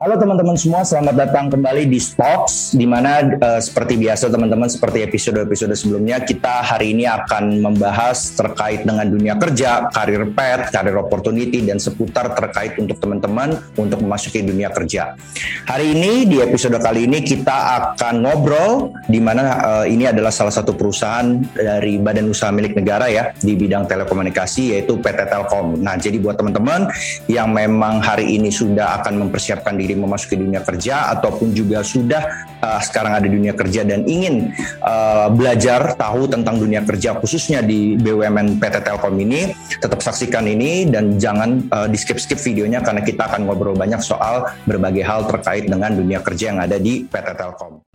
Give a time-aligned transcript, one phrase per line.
[0.00, 5.04] Halo teman-teman semua, selamat datang kembali di Spox, di mana uh, seperti biasa teman-teman, seperti
[5.04, 11.60] episode-episode sebelumnya, kita hari ini akan membahas terkait dengan dunia kerja, karir pet, karir opportunity,
[11.68, 15.20] dan seputar terkait untuk teman-teman untuk memasuki dunia kerja.
[15.68, 20.56] Hari ini, di episode kali ini, kita akan ngobrol, di mana uh, ini adalah salah
[20.56, 25.76] satu perusahaan dari badan usaha milik negara ya, di bidang telekomunikasi, yaitu PT Telkom.
[25.76, 26.88] Nah, jadi buat teman-teman
[27.28, 32.22] yang memang hari ini sudah akan mempersiapkan diri diri memasuki dunia kerja ataupun juga sudah
[32.62, 34.54] uh, sekarang ada dunia kerja dan ingin
[34.86, 39.50] uh, belajar tahu tentang dunia kerja khususnya di BUMN PT Telkom ini,
[39.82, 44.46] tetap saksikan ini dan jangan uh, di skip-skip videonya karena kita akan ngobrol banyak soal
[44.62, 47.89] berbagai hal terkait dengan dunia kerja yang ada di PT Telkom.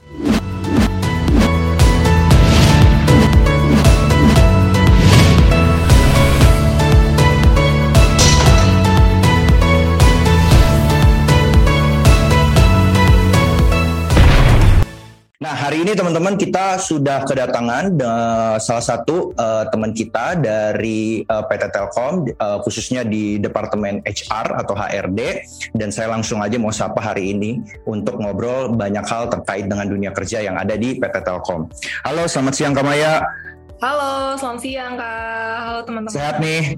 [15.66, 21.74] Hari ini teman-teman kita sudah kedatangan uh, salah satu uh, teman kita dari uh, PT
[21.74, 25.42] Telkom uh, khususnya di Departemen HR atau HRD
[25.74, 30.14] dan saya langsung aja mau sapa hari ini untuk ngobrol banyak hal terkait dengan dunia
[30.14, 31.66] kerja yang ada di PT Telkom.
[32.06, 33.26] Halo, selamat siang Kamaya.
[33.82, 35.58] Halo, selamat siang Kak.
[35.66, 36.14] Halo teman-teman.
[36.14, 36.78] Sehat nih?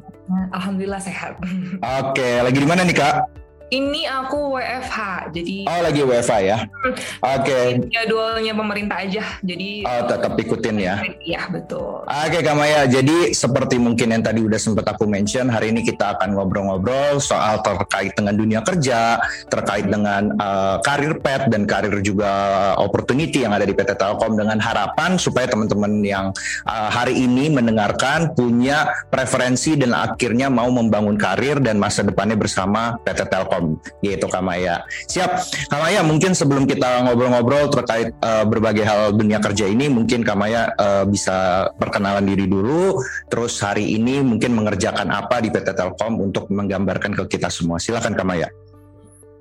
[0.56, 1.36] Alhamdulillah sehat.
[2.08, 3.47] Oke, lagi di mana nih Kak?
[3.68, 6.58] Ini aku WFH, jadi Oh lagi WFH ya?
[6.88, 7.04] Oke.
[7.20, 7.66] Okay.
[7.92, 11.04] Jadwalnya pemerintah aja, jadi Oh tetap ikutin ya?
[11.20, 12.08] Iya betul.
[12.08, 16.16] Oke okay, Kamaya, jadi seperti mungkin yang tadi udah sempat aku mention, hari ini kita
[16.16, 19.20] akan ngobrol-ngobrol soal terkait dengan dunia kerja,
[19.52, 24.64] terkait dengan uh, karir pet dan karir juga opportunity yang ada di PT Telkom dengan
[24.64, 26.32] harapan supaya teman-teman yang
[26.64, 32.96] uh, hari ini mendengarkan punya preferensi dan akhirnya mau membangun karir dan masa depannya bersama
[33.04, 34.86] PT Telkom Telkom yaitu Kamaya.
[35.10, 35.32] Siap,
[35.74, 41.04] Kamaya mungkin sebelum kita ngobrol-ngobrol terkait uh, berbagai hal dunia kerja ini, mungkin Kamaya uh,
[41.10, 43.02] bisa perkenalan diri dulu.
[43.28, 47.82] Terus hari ini mungkin mengerjakan apa di PT Telkom untuk menggambarkan ke kita semua.
[47.82, 48.48] Silakan Kamaya.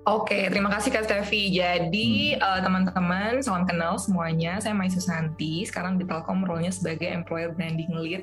[0.06, 1.50] Oke, terima kasih Kak Stevi.
[1.50, 2.38] Jadi hmm.
[2.38, 4.54] uh, teman-teman, salam kenal semuanya.
[4.62, 5.66] Saya Mai Susanti.
[5.66, 8.22] Sekarang di Telkom role-nya sebagai Employer Branding Lead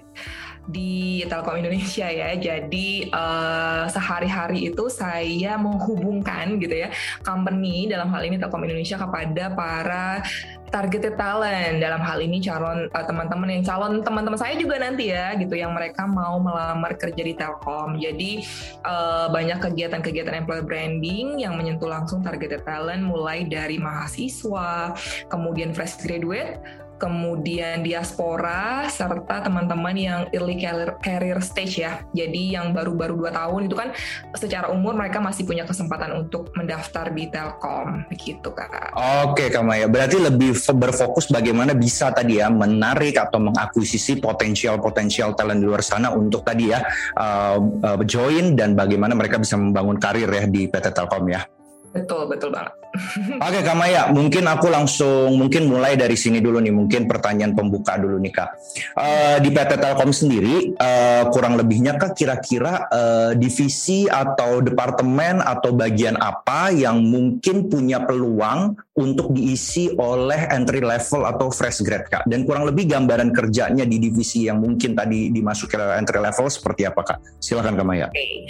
[0.71, 2.39] di Telkom Indonesia ya.
[2.39, 6.89] Jadi uh, sehari-hari itu saya menghubungkan gitu ya
[7.19, 10.23] company dalam hal ini Telkom Indonesia kepada para
[10.73, 15.37] targeted talent dalam hal ini calon uh, teman-teman yang calon teman-teman saya juga nanti ya
[15.37, 18.01] gitu yang mereka mau melamar kerja di Telkom.
[18.01, 18.41] Jadi
[18.81, 24.97] uh, banyak kegiatan-kegiatan employer branding yang menyentuh langsung targeted talent mulai dari mahasiswa,
[25.29, 26.57] kemudian fresh graduate
[26.97, 32.01] kemudian diaspora, serta teman-teman yang early career, career stage ya.
[32.15, 33.89] Jadi yang baru-baru dua tahun itu kan
[34.35, 38.93] secara umur mereka masih punya kesempatan untuk mendaftar di Telkom, begitu kak.
[39.27, 45.59] Oke Kak Maya, berarti lebih berfokus bagaimana bisa tadi ya menarik atau mengakuisisi potensial-potensial talent
[45.61, 46.83] di luar sana untuk tadi ya
[47.17, 51.41] uh, uh, join dan bagaimana mereka bisa membangun karir ya di PT Telkom ya.
[51.93, 52.82] Betul, betul banget.
[53.41, 57.97] Oke Kak Maya, mungkin aku langsung mungkin mulai dari sini dulu nih, mungkin pertanyaan pembuka
[57.97, 58.49] dulu nih Kak.
[58.93, 65.73] Uh, di PT Telkom sendiri, uh, kurang lebihnya Kak kira-kira uh, divisi atau departemen atau
[65.73, 72.29] bagian apa yang mungkin punya peluang untuk diisi oleh entry level atau fresh grad Kak?
[72.29, 77.01] Dan kurang lebih gambaran kerjanya di divisi yang mungkin tadi dimasuki entry level seperti apa
[77.01, 77.17] Kak?
[77.41, 78.07] Silakan Kak Maya.
[78.13, 78.45] Okay.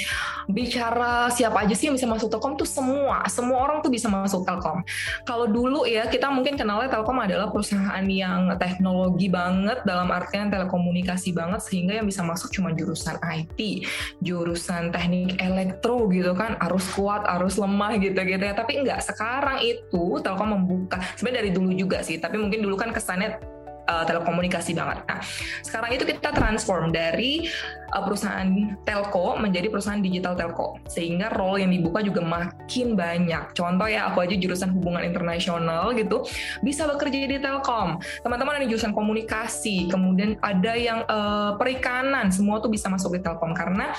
[0.51, 4.43] Bicara siapa aja sih yang bisa masuk Telkom tuh semua semua orang tuh bisa masuk
[4.43, 4.83] Telkom.
[5.23, 11.31] Kalau dulu ya kita mungkin kenalnya Telkom adalah perusahaan yang teknologi banget dalam artian telekomunikasi
[11.31, 13.87] banget sehingga yang bisa masuk cuma jurusan IT,
[14.19, 18.53] jurusan teknik elektro gitu kan, arus kuat, arus lemah gitu-gitu ya.
[18.53, 22.89] Tapi enggak, sekarang itu Telkom membuka sebenarnya dari dulu juga sih, tapi mungkin dulu kan
[22.89, 23.37] kesannya
[23.85, 25.05] uh, telekomunikasi banget.
[25.05, 25.21] Nah,
[25.61, 27.45] sekarang itu kita transform dari
[27.93, 28.49] uh, perusahaan
[28.81, 33.53] telco menjadi perusahaan digital telco, sehingga role yang dibuka juga makin banyak.
[33.53, 36.25] Contoh ya, aku aja jurusan hubungan internasional gitu,
[36.65, 38.01] bisa bekerja di Telkom.
[38.25, 43.53] Teman-teman ada jurusan komunikasi, kemudian ada yang uh, perikanan, semua tuh bisa masuk di Telkom
[43.53, 43.93] karena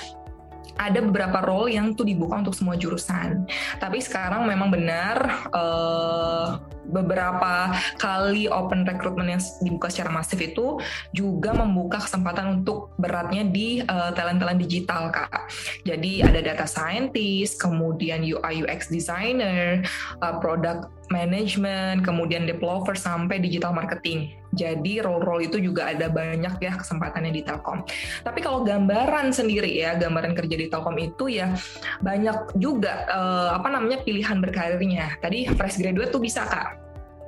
[0.75, 3.47] ada beberapa role yang tuh dibuka untuk semua jurusan.
[3.79, 10.77] Tapi sekarang memang benar uh, beberapa kali open recruitment yang dibuka secara masif itu
[11.11, 15.49] juga membuka kesempatan untuk beratnya di uh, talent-talent digital kak.
[15.83, 19.81] Jadi ada data scientist, kemudian UI UX designer,
[20.21, 24.33] uh, product management, kemudian developer sampai digital marketing.
[24.55, 27.83] Jadi role-role itu juga ada banyak ya kesempatannya di Telkom.
[28.23, 31.51] Tapi kalau gambaran sendiri ya, gambaran kerja di Telkom itu ya
[31.99, 35.19] banyak juga uh, apa namanya pilihan berkarirnya.
[35.19, 36.85] Tadi fresh graduate tuh bisa Kak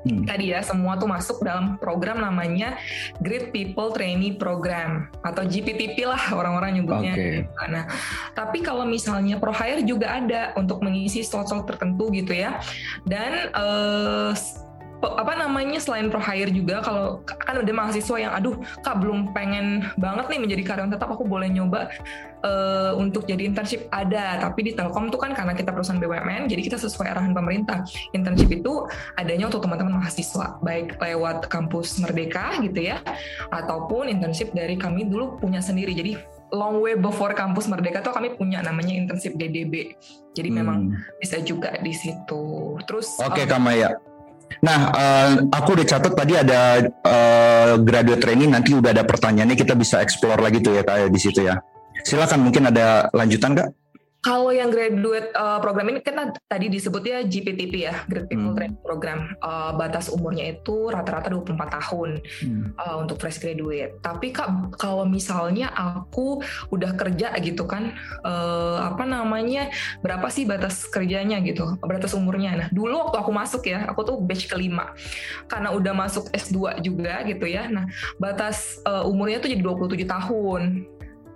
[0.07, 0.23] hmm.
[0.23, 2.79] tadi ya semua tuh masuk dalam program namanya
[3.19, 7.13] Great People Trainee Program atau GPTP lah orang-orang nyebutnya.
[7.13, 7.35] Okay.
[7.67, 7.85] Nah,
[8.31, 12.61] tapi kalau misalnya pro hire juga ada untuk mengisi slot-slot tertentu gitu ya.
[13.03, 14.31] Dan uh,
[14.97, 19.85] apa namanya selain pro hire juga kalau kan udah mahasiswa yang aduh kak belum pengen
[20.01, 21.93] banget nih menjadi karyawan tetap aku boleh nyoba
[22.41, 26.61] uh, untuk jadi internship ada tapi di Telkom tuh kan karena kita perusahaan BUMN jadi
[26.65, 27.85] kita sesuai arahan pemerintah
[28.17, 28.89] internship itu
[29.21, 32.97] adanya untuk teman-teman mahasiswa baik lewat kampus Merdeka gitu ya
[33.53, 36.17] ataupun internship dari kami dulu punya sendiri jadi
[36.55, 39.99] long way before kampus Merdeka tuh kami punya namanya internship DDB.
[40.31, 40.55] Jadi hmm.
[40.55, 40.79] memang
[41.19, 42.77] bisa juga di situ.
[42.87, 43.99] Terus Oke, okay, um, Kamaya.
[44.63, 49.77] Nah, uh, aku udah catat tadi ada uh, graduate training nanti udah ada pertanyaannya kita
[49.77, 51.61] bisa explore lagi tuh ya kayak di situ ya.
[52.01, 53.69] Silakan mungkin ada lanjutan nggak?
[54.25, 58.57] Kalau yang graduate uh, program ini kan tadi disebut ya GPTP ya, Great People hmm.
[58.57, 59.19] Training Program.
[59.39, 62.09] Uh, batas umurnya itu rata-rata 24 tahun
[62.43, 62.63] hmm.
[62.81, 64.01] uh, untuk fresh graduate.
[64.01, 66.41] Tapi Kak, kalau misalnya aku
[66.73, 67.93] udah kerja gitu kan,
[68.25, 69.69] uh, apa namanya,
[70.01, 72.57] berapa sih batas kerjanya gitu, batas umurnya.
[72.57, 74.97] Nah, dulu waktu aku masuk ya, aku tuh batch kelima.
[75.45, 77.69] Karena udah masuk S2 juga gitu ya.
[77.69, 77.85] Nah,
[78.17, 80.61] batas uh, umurnya tuh jadi 27 tahun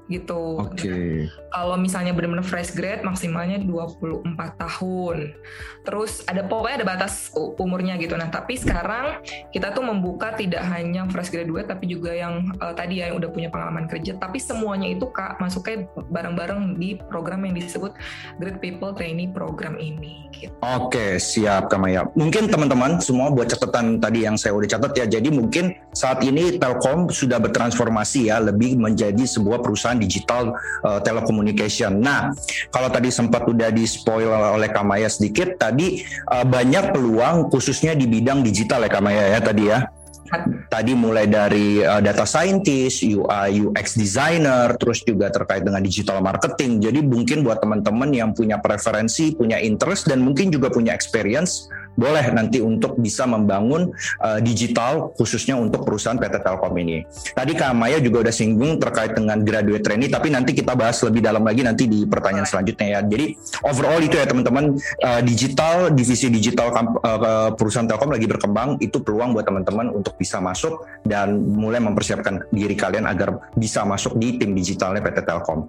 [0.07, 0.59] gitu.
[0.61, 0.77] Oke.
[0.77, 1.11] Okay.
[1.51, 4.23] Kalau misalnya benar-benar fresh grade maksimalnya 24
[4.57, 5.35] tahun.
[5.81, 8.13] Terus ada pokoknya ada batas umurnya gitu.
[8.15, 9.21] Nah, tapi sekarang
[9.51, 13.29] kita tuh membuka tidak hanya fresh graduate tapi juga yang uh, tadi ya yang udah
[13.33, 17.97] punya pengalaman kerja, tapi semuanya itu Kak masuknya bareng-bareng di program yang disebut
[18.37, 20.53] Great People Trainee Program ini gitu.
[20.61, 22.05] Oke, okay, siap Kamaya.
[22.13, 25.05] Mungkin teman-teman semua buat catatan tadi yang saya udah catat ya.
[25.19, 32.01] Jadi mungkin saat ini Telkom sudah bertransformasi ya lebih menjadi sebuah perusahaan digital uh, telecommunication.
[32.01, 32.33] Nah,
[32.73, 36.01] kalau tadi sempat udah di spoil oleh Kamaya sedikit, tadi
[36.33, 39.85] uh, banyak peluang khususnya di bidang digital ya Kamaya ya tadi ya.
[40.71, 46.79] Tadi mulai dari uh, data scientist, UI UX designer, terus juga terkait dengan digital marketing.
[46.79, 52.25] Jadi mungkin buat teman-teman yang punya preferensi, punya interest dan mungkin juga punya experience boleh
[52.31, 53.91] nanti untuk bisa membangun
[54.23, 57.03] uh, digital khususnya untuk perusahaan PT Telkom ini.
[57.35, 61.21] Tadi Kak Maya juga udah singgung terkait dengan graduate trainee, tapi nanti kita bahas lebih
[61.21, 62.99] dalam lagi nanti di pertanyaan selanjutnya ya.
[63.03, 63.25] Jadi
[63.67, 69.35] overall itu ya teman-teman uh, digital divisi digital uh, perusahaan Telkom lagi berkembang itu peluang
[69.35, 74.55] buat teman-teman untuk bisa masuk dan mulai mempersiapkan diri kalian agar bisa masuk di tim
[74.55, 75.67] digitalnya PT Telkom.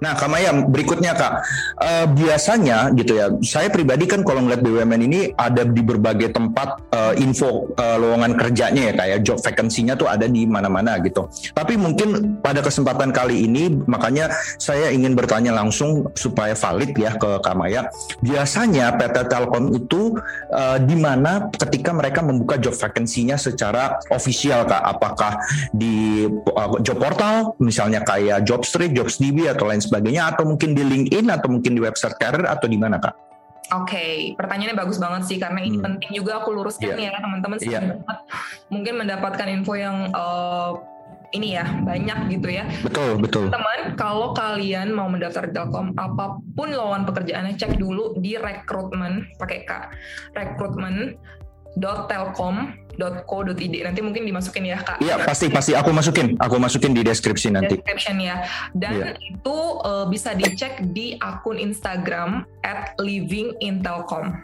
[0.00, 1.32] Nah Kak Maya berikutnya Kak
[1.80, 6.80] uh, biasanya gitu ya saya pribadi kan kalau ngeliat BUMN ini ada di berbagai tempat
[6.92, 11.26] uh, info uh, lowongan kerjanya ya kayak job vacancy-nya tuh ada di mana-mana gitu.
[11.52, 17.40] Tapi mungkin pada kesempatan kali ini makanya saya ingin bertanya langsung supaya valid ya ke
[17.40, 17.88] Kamaya.
[18.20, 20.16] Biasanya PT Telkom itu
[20.52, 24.82] uh, di mana ketika mereka membuka job vacancy-nya secara official Kak?
[24.84, 25.32] Apakah
[25.72, 31.26] di uh, job portal misalnya kayak Jobstreet, Jobsdb atau lain sebagainya atau mungkin di LinkedIn
[31.32, 33.33] atau mungkin di website karir atau di mana Kak?
[33.72, 34.12] Oke, okay.
[34.36, 35.86] pertanyaannya bagus banget sih karena ini hmm.
[35.88, 37.16] penting juga aku luruskan yeah.
[37.16, 37.96] ya teman-teman yeah.
[38.68, 40.76] mungkin mendapatkan info yang uh,
[41.34, 42.64] ini ya banyak gitu ya.
[42.86, 43.50] Betul betul.
[43.50, 49.26] Teman, kalau kalian mau mendaftar di Telkom, apa pun lowongan pekerjaannya cek dulu di rekrutmen
[49.36, 49.70] pakai k
[50.38, 51.18] rekrutmen
[51.80, 55.02] telkom.co.id nanti mungkin dimasukin ya kak.
[55.02, 55.72] Iya pasti pasti.
[55.74, 56.38] Aku masukin.
[56.38, 57.82] Aku masukin di deskripsi nanti.
[57.82, 58.46] Description ya.
[58.74, 59.14] Dan yeah.
[59.18, 64.38] itu uh, bisa dicek di akun Instagram at living in telkom.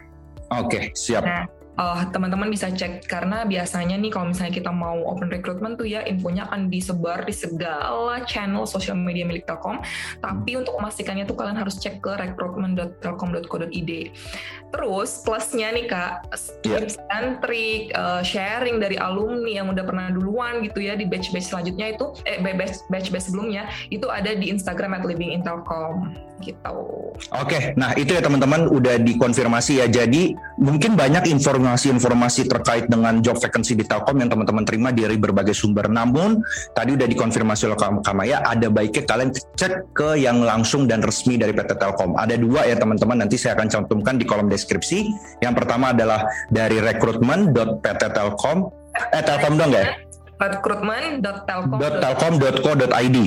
[0.51, 1.23] Oke okay, siap.
[1.23, 1.47] Nah,
[1.81, 6.05] uh, teman-teman bisa cek karena biasanya nih kalau misalnya kita mau open recruitment tuh ya
[6.05, 9.81] infonya akan disebar di segala channel sosial media milik Telkom.
[10.21, 13.91] Tapi untuk memastikannya tuh kalian harus cek ke recruitment.telkom.co.id.
[14.71, 16.31] Terus plusnya nih kak,
[16.63, 16.79] yeah.
[16.79, 21.51] tips and trick, uh, sharing dari alumni yang udah pernah duluan gitu ya di batch-batch
[21.51, 26.77] selanjutnya itu, eh batch-batch sebelumnya itu ada di Instagram at Living in Telkom gitu.
[27.37, 29.87] Oke, nah itu ya teman-teman udah dikonfirmasi ya.
[29.87, 31.29] Jadi mungkin banyak
[31.71, 35.87] informasi-informasi terkait dengan job vacancy di Telkom yang teman-teman terima dari berbagai sumber.
[35.87, 36.43] Namun
[36.75, 41.55] tadi udah dikonfirmasi oleh Kamaya, ada baiknya kalian cek ke yang langsung dan resmi dari
[41.55, 42.19] PT Telkom.
[42.19, 45.07] Ada dua ya teman-teman, nanti saya akan cantumkan di kolom deskripsi.
[45.39, 48.57] Yang pertama adalah dari rekrutmen.pt-telkom,
[49.15, 49.95] eh Telkom dong ya?
[50.41, 53.17] rekrutmen.telkom.co.id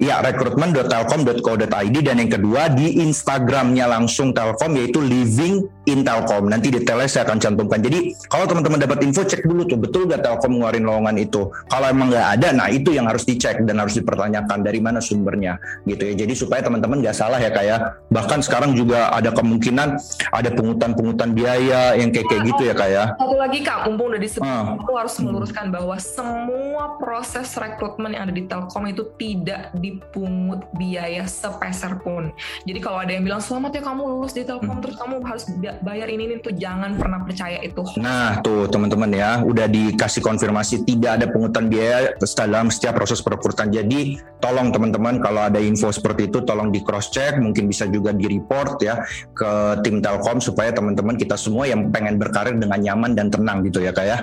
[0.00, 6.48] Ya, rekrutmen.telkom.co.id dan yang kedua di Instagramnya langsung Telkom yaitu Living in Telkom.
[6.48, 7.84] Nanti detailnya saya akan cantumkan.
[7.84, 11.52] Jadi kalau teman-teman dapat info cek dulu tuh betul gak Telkom ngeluarin lowongan itu.
[11.68, 15.60] Kalau emang nggak ada, nah itu yang harus dicek dan harus dipertanyakan dari mana sumbernya
[15.84, 16.24] gitu ya.
[16.24, 17.76] Jadi supaya teman-teman nggak salah ya kayak ya.
[18.08, 20.00] bahkan sekarang juga ada kemungkinan
[20.32, 22.88] ada pungutan-pungutan biaya yang kayak kayak gitu ya kayak.
[22.90, 23.04] Ya.
[23.20, 24.80] Satu lagi kak, mumpung udah disebut, uh.
[24.80, 30.62] aku harus meluruskan bahwa semua proses rekrutmen yang ada di Telkom itu tidak di dipungut
[30.78, 32.30] biaya sepeser pun.
[32.62, 34.82] Jadi kalau ada yang bilang selamat ya kamu lulus di Telkom hmm.
[34.86, 35.44] terus kamu harus
[35.82, 37.82] bayar ini ini tuh jangan pernah percaya itu.
[37.98, 43.68] Nah tuh teman-teman ya udah dikasih konfirmasi tidak ada pungutan biaya dalam setiap proses perekrutan.
[43.74, 48.14] Jadi tolong teman-teman kalau ada info seperti itu tolong di cross check mungkin bisa juga
[48.14, 49.02] di report ya
[49.34, 53.82] ke tim Telkom supaya teman-teman kita semua yang pengen berkarir dengan nyaman dan tenang gitu
[53.82, 54.18] ya kak ya.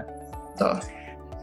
[0.58, 0.78] Tuh.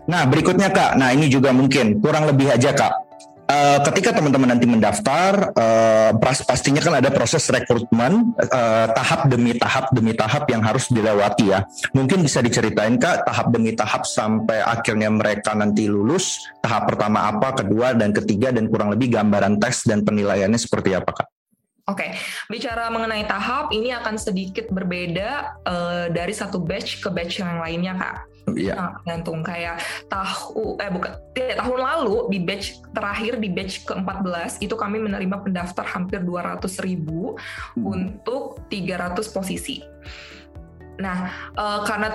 [0.05, 3.04] Nah berikutnya kak, nah ini juga mungkin kurang lebih aja kak
[3.45, 6.17] Uh, ketika teman-teman nanti mendaftar, uh,
[6.49, 11.69] pastinya kan ada proses rekrutmen uh, tahap demi tahap demi tahap yang harus dilewati ya.
[11.93, 16.41] Mungkin bisa diceritain kak tahap demi tahap sampai akhirnya mereka nanti lulus.
[16.65, 21.13] Tahap pertama apa, kedua dan ketiga dan kurang lebih gambaran tes dan penilaiannya seperti apa
[21.13, 21.29] kak?
[21.85, 22.11] Oke, okay.
[22.49, 27.93] bicara mengenai tahap ini akan sedikit berbeda uh, dari satu batch ke batch yang lainnya
[27.93, 28.17] kak.
[28.53, 28.77] Iya.
[28.77, 28.77] Yeah.
[28.77, 29.81] Nah, gantung kayak
[30.13, 35.37] tahu eh bukan tidak tahun lalu di batch terakhir di batch ke-14 itu kami menerima
[35.41, 37.81] pendaftar hampir 200 ribu hmm.
[37.81, 39.81] untuk 300 posisi.
[41.01, 42.15] Nah, uh, karena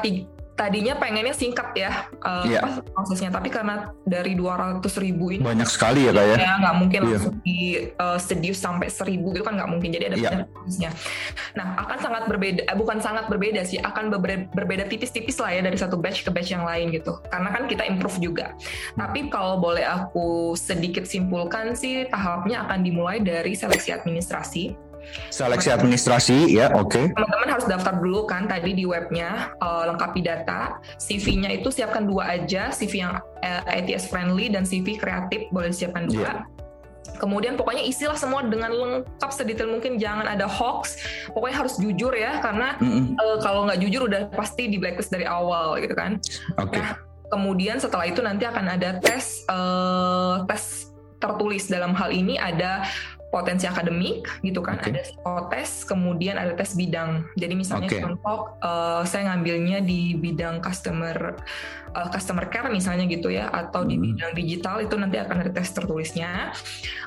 [0.59, 2.83] tadinya pengennya singkat ya uh, yeah.
[2.91, 7.11] prosesnya tapi karena dari 200 ribu ini banyak sekali ya kayak ya nggak mungkin yeah.
[7.15, 7.59] langsung di
[7.95, 10.43] uh, sedius sampai seribu itu kan nggak mungkin jadi ada yeah.
[10.51, 10.91] prosesnya
[11.55, 15.63] nah akan sangat berbeda eh, bukan sangat berbeda sih akan berbeda, berbeda tipis-tipis lah ya
[15.63, 18.51] dari satu batch ke batch yang lain gitu karena kan kita improve juga
[18.99, 24.88] tapi kalau boleh aku sedikit simpulkan sih tahapnya akan dimulai dari seleksi administrasi
[25.29, 26.89] Seleksi administrasi ya, oke.
[26.89, 27.05] Okay.
[27.13, 30.81] Teman-teman harus daftar dulu kan tadi di webnya, uh, lengkapi data.
[30.97, 35.71] CV-nya itu siapkan dua aja, CV yang uh, eh, ITS friendly dan CV kreatif boleh
[35.71, 36.21] disiapkan dua.
[36.21, 36.37] Yeah.
[37.19, 40.99] Kemudian pokoknya isilah semua dengan lengkap sedetail mungkin, jangan ada hoax.
[41.31, 43.05] Pokoknya harus jujur ya, karena mm -hmm.
[43.19, 46.15] uh, kalau nggak jujur udah pasti di blacklist dari awal gitu kan.
[46.55, 46.79] Okay.
[46.79, 46.95] Nah,
[47.29, 50.89] kemudian setelah itu nanti akan ada tes uh, tes
[51.19, 52.87] tertulis dalam hal ini ada
[53.29, 54.89] potensi akademik gitu kan okay.
[54.89, 58.01] ada psikotes kemudian ada tes bidang jadi misalnya okay.
[58.01, 61.37] contoh uh, saya ngambilnya di bidang customer
[61.93, 63.89] uh, customer care misalnya gitu ya atau hmm.
[63.89, 66.51] di bidang digital itu nanti akan ada tes tertulisnya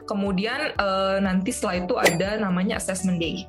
[0.06, 3.42] kemudian uh, nanti setelah itu ada namanya assessment day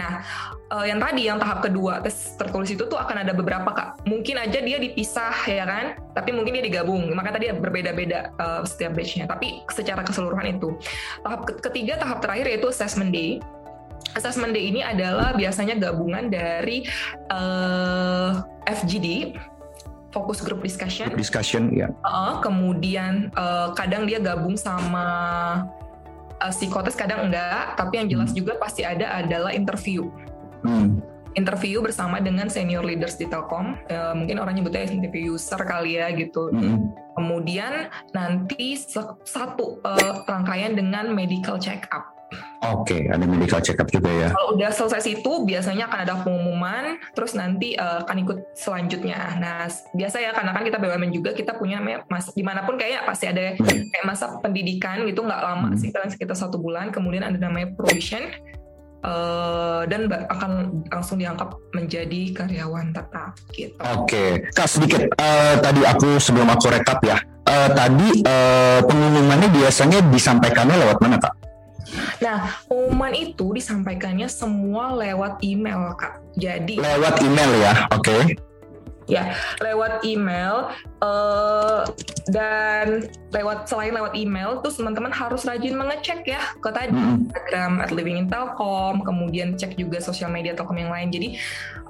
[0.00, 0.24] Nah,
[0.72, 4.08] uh, yang tadi yang tahap kedua tes tertulis itu tuh akan ada beberapa kak.
[4.08, 5.84] Mungkin aja dia dipisah ya kan,
[6.16, 7.12] tapi mungkin dia digabung.
[7.12, 9.28] Maka tadi berbeda-beda uh, setiap batchnya.
[9.28, 10.76] Tapi secara keseluruhan itu.
[11.20, 13.36] Tahap ketiga, tahap terakhir yaitu assessment day.
[14.12, 16.84] Assessment day ini adalah biasanya gabungan dari
[17.32, 19.38] uh, eh, FGD,
[20.12, 21.08] fokus group discussion.
[21.08, 21.88] Group discussion, ya.
[22.04, 25.06] Uh, kemudian uh, kadang dia gabung sama
[26.42, 28.38] uh, psikotes kadang enggak, tapi yang jelas hmm.
[28.42, 30.10] juga pasti ada adalah interview.
[30.66, 30.98] Hmm.
[31.32, 36.12] Interview bersama dengan senior leaders di Telkom, uh, mungkin orang nyebutnya interview user kali ya
[36.12, 36.52] gitu.
[36.52, 36.92] Hmm.
[37.16, 38.76] Kemudian nanti
[39.24, 42.12] satu uh, rangkaian dengan medical check up.
[42.62, 44.28] Oke, okay, ada medical check up juga ya.
[44.30, 49.18] Kalau udah selesai situ, biasanya akan ada pengumuman, terus nanti uh, akan ikut selanjutnya.
[49.42, 53.02] Nah, biasa ya, karena kan kita BUMN juga, kita punya mas, di mana pun kayak
[53.02, 53.90] pasti ada hmm.
[53.90, 55.78] kayak masa pendidikan gitu, nggak lama hmm.
[55.82, 56.94] sih, sekitar satu bulan.
[56.94, 58.30] Kemudian ada namanya probation,
[59.02, 63.74] uh, dan akan langsung diangkat menjadi karyawan tetap gitu.
[63.98, 64.30] Oke, okay.
[64.54, 67.18] kak sedikit uh, tadi aku sebelum aku rekap ya.
[67.42, 71.34] Uh, tadi uh, pengumumannya biasanya disampaikannya lewat mana kak?
[72.20, 76.20] Nah, pengumuman itu disampaikannya semua lewat email, Kak.
[76.36, 78.04] Jadi lewat email ya, oke.
[78.04, 78.51] Okay
[79.12, 80.72] ya lewat email
[81.04, 81.84] uh,
[82.32, 87.28] dan lewat selain lewat email terus teman-teman harus rajin mengecek ya ke tadi mm.
[87.28, 91.36] Instagram at Living in Telkom kemudian cek juga sosial media Telkom yang lain jadi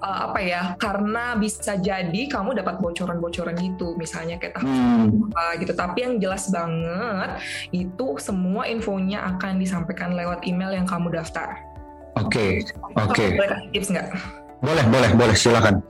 [0.02, 5.30] uh, apa ya karena bisa jadi kamu dapat bocoran-bocoran gitu misalnya kayak tahu mm.
[5.30, 7.30] apa gitu tapi yang jelas banget
[7.70, 11.54] itu semua infonya akan disampaikan lewat email yang kamu daftar
[12.18, 12.66] oke okay.
[12.98, 13.38] oke okay.
[13.70, 14.10] tips nggak
[14.62, 15.82] Boleh, boleh, boleh, silakan.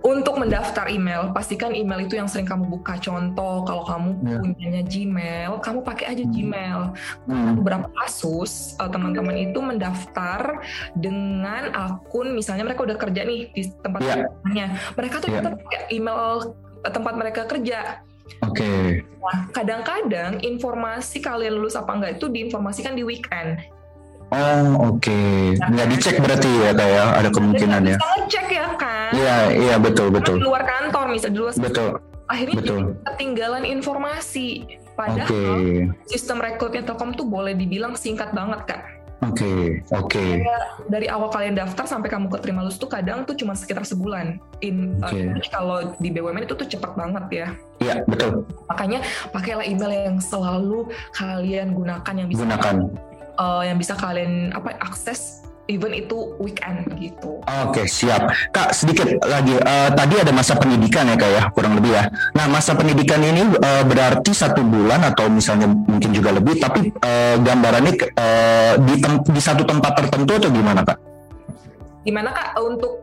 [0.00, 2.96] Untuk mendaftar email, pastikan email itu yang sering kamu buka.
[2.96, 4.40] Contoh, kalau kamu yeah.
[4.40, 6.32] punyanya Gmail, kamu pakai aja hmm.
[6.32, 6.80] Gmail.
[7.28, 7.52] Hmm.
[7.60, 10.64] Beberapa kasus, uh, teman-teman itu mendaftar
[10.96, 14.14] dengan akun, misalnya mereka udah kerja nih di tempat yeah.
[14.16, 14.66] kerjanya.
[14.96, 15.36] Mereka tuh yeah.
[15.44, 16.20] tetap pakai email
[16.80, 18.00] uh, tempat mereka kerja.
[18.46, 18.64] Oke.
[18.64, 18.86] Okay.
[19.20, 23.60] Nah, kadang-kadang informasi kalian lulus apa enggak itu diinformasikan di weekend.
[24.30, 25.58] Oh oke, okay.
[25.58, 27.04] nggak dicek berarti ya kayak ya?
[27.18, 27.96] ada kemungkinan ya?
[27.98, 29.10] Bisa ngecek ya kan?
[29.10, 30.38] Iya iya betul betul.
[30.38, 31.52] Di luar kantor misalnya di luar.
[31.58, 31.88] Betul.
[32.30, 32.80] Akhirnya betul.
[33.10, 34.78] ketinggalan informasi.
[34.94, 35.90] Padahal okay.
[36.06, 38.82] sistem rekrutnya Telkom tuh boleh dibilang singkat banget kak.
[39.20, 39.60] Oke, okay,
[39.92, 40.16] oke.
[40.16, 40.30] Okay.
[40.88, 44.40] Dari awal kalian daftar sampai kamu keterima lulus tuh kadang tuh cuma sekitar sebulan.
[44.64, 45.28] In okay.
[45.28, 47.46] uh, kalau di BUMN itu tuh cepat banget ya.
[47.84, 48.48] Iya, betul.
[48.72, 52.76] Makanya pakailah email yang selalu kalian gunakan yang bisa gunakan
[53.38, 57.38] uh, yang bisa kalian apa akses even itu weekend gitu.
[57.46, 59.54] Oke okay, siap, kak sedikit lagi.
[59.54, 62.10] Uh, tadi ada masa pendidikan ya kak ya kurang lebih ya.
[62.34, 67.38] Nah masa pendidikan ini uh, berarti satu bulan atau misalnya mungkin juga lebih, tapi uh,
[67.38, 68.94] gambarannya uh, di
[69.30, 70.98] di satu tempat tertentu atau gimana kak?
[72.02, 72.98] Gimana kak untuk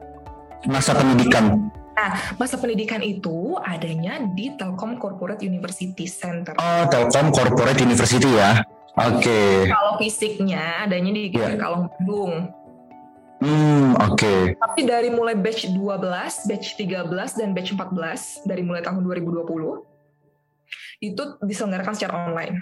[0.68, 1.72] masa pendidikan?
[1.98, 6.54] Nah, masa pendidikan itu adanya di Telkom Corporate University Center.
[6.62, 8.62] Oh, Telkom Corporate University ya.
[8.98, 9.22] Oke.
[9.22, 9.54] Okay.
[9.70, 11.54] Kalau fisiknya adanya di yeah.
[11.54, 12.34] Kalong Bandung.
[13.38, 14.18] Hmm, oke.
[14.18, 14.42] Okay.
[14.58, 19.46] Tapi dari mulai batch 12, batch 13 dan batch 14 dari mulai tahun 2020
[21.06, 22.58] itu diselenggarakan secara online.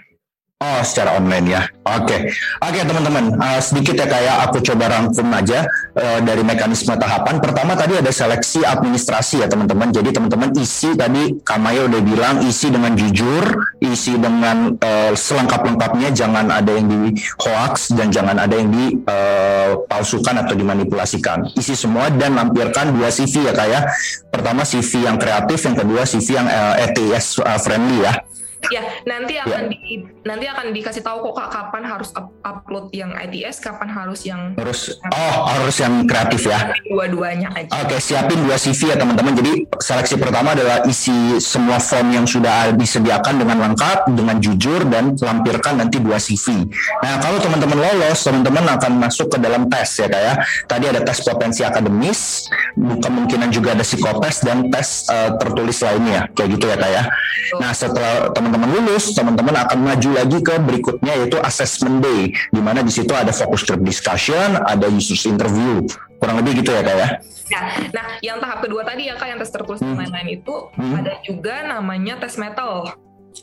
[0.56, 1.68] Oh, secara online ya.
[1.84, 2.20] Oke, okay.
[2.64, 3.36] oke okay, teman-teman.
[3.36, 7.44] Uh, sedikit ya kayak aku coba rangkum aja uh, dari mekanisme tahapan.
[7.44, 9.92] Pertama tadi ada seleksi administrasi ya teman-teman.
[9.92, 13.52] Jadi teman-teman isi tadi Kamaya udah bilang isi dengan jujur,
[13.84, 16.16] isi dengan uh, selengkap-lengkapnya.
[16.16, 21.52] Jangan ada yang di hoax dan jangan ada yang dipalsukan uh, atau dimanipulasikan.
[21.52, 23.92] Isi semua dan lampirkan dua CV ya kayak.
[24.32, 28.24] Pertama CV yang kreatif, yang kedua CV yang uh, ETS uh, friendly ya.
[28.72, 29.46] Ya, nanti ya.
[29.46, 29.74] akan ya.
[29.74, 34.26] di nanti akan dikasih tahu kok Kak kapan harus up upload yang ITS, kapan harus
[34.26, 36.74] yang harus oh harus yang kreatif ya.
[36.88, 37.70] Dua-duanya aja.
[37.84, 39.36] Oke, siapin dua CV ya teman-teman.
[39.36, 45.12] Jadi seleksi pertama adalah isi semua form yang sudah disediakan dengan lengkap, dengan jujur dan
[45.18, 46.64] lampirkan nanti dua CV.
[47.04, 50.24] Nah, kalau teman-teman lolos, teman-teman akan masuk ke dalam tes ya kayak.
[50.26, 50.34] Ya.
[50.66, 56.48] Tadi ada tes potensi akademis, kemungkinan juga ada psikotes dan tes uh, tertulis lainnya kayak
[56.56, 56.94] gitu ya kayak.
[56.96, 57.04] Ya.
[57.60, 62.60] Nah, setelah teman-teman teman-teman lulus, teman-teman akan maju lagi ke berikutnya yaitu assessment day, di
[62.64, 65.84] mana di situ ada focus group discussion, ada users interview,
[66.16, 67.08] kurang lebih gitu ya kak ya.
[67.46, 67.60] Ya,
[67.92, 69.92] nah yang tahap kedua tadi ya kak yang tes tertulis hmm.
[69.92, 70.94] lain-lain itu hmm.
[70.96, 72.96] ada juga namanya tes metal.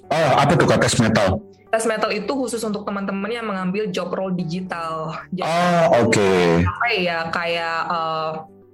[0.09, 1.45] Oh, apa tuh kak tes metal?
[1.69, 5.13] Tes metal itu khusus untuk teman-teman yang mengambil job role digital.
[5.29, 6.09] Jadi, oh, oke.
[6.09, 6.65] Okay.
[6.65, 8.31] Apa ya kayak uh,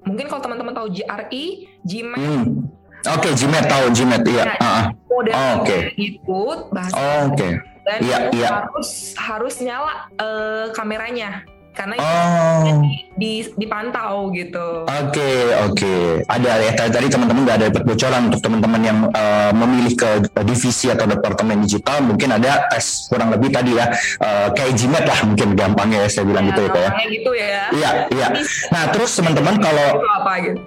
[0.07, 1.45] mungkin kalau teman-teman tahu GRE,
[1.83, 4.43] Gmail, hmm Oke, okay, Gmail tahu Gmail iya.
[4.43, 5.81] Nah, uh, model oh, okay.
[5.95, 7.37] ikut bahasa oh, Oke.
[7.39, 7.51] Okay.
[7.87, 8.49] Dan yeah, yeah.
[8.59, 12.83] harus harus nyala uh, kameranya karena oh.
[12.83, 14.83] di, di, dipantau gitu.
[14.83, 15.79] Oke okay, oke.
[15.79, 16.03] Okay.
[16.27, 20.09] Ada ya tadi teman-teman nggak ada bocoran untuk teman-teman yang uh, memilih ke
[20.43, 25.19] divisi atau departemen digital mungkin ada tes kurang lebih tadi ya uh, kayak Gmail lah
[25.23, 26.91] mungkin gampangnya ya saya bilang ya, gitu ya kayak.
[26.91, 27.07] Ya.
[27.07, 27.63] gitu ya.
[27.71, 28.27] Iya iya.
[28.75, 30.59] Nah terus teman-teman kalau apa gitu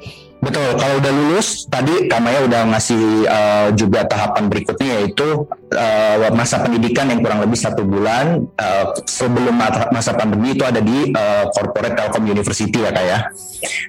[0.43, 6.61] Betul, kalau udah lulus tadi Kamaya udah ngasih uh, juga tahapan berikutnya yaitu uh, masa
[6.63, 9.57] pendidikan yang kurang lebih satu bulan uh, sebelum
[9.91, 13.19] masa pandemi itu ada di uh, Corporate Telkom University ya kak ya.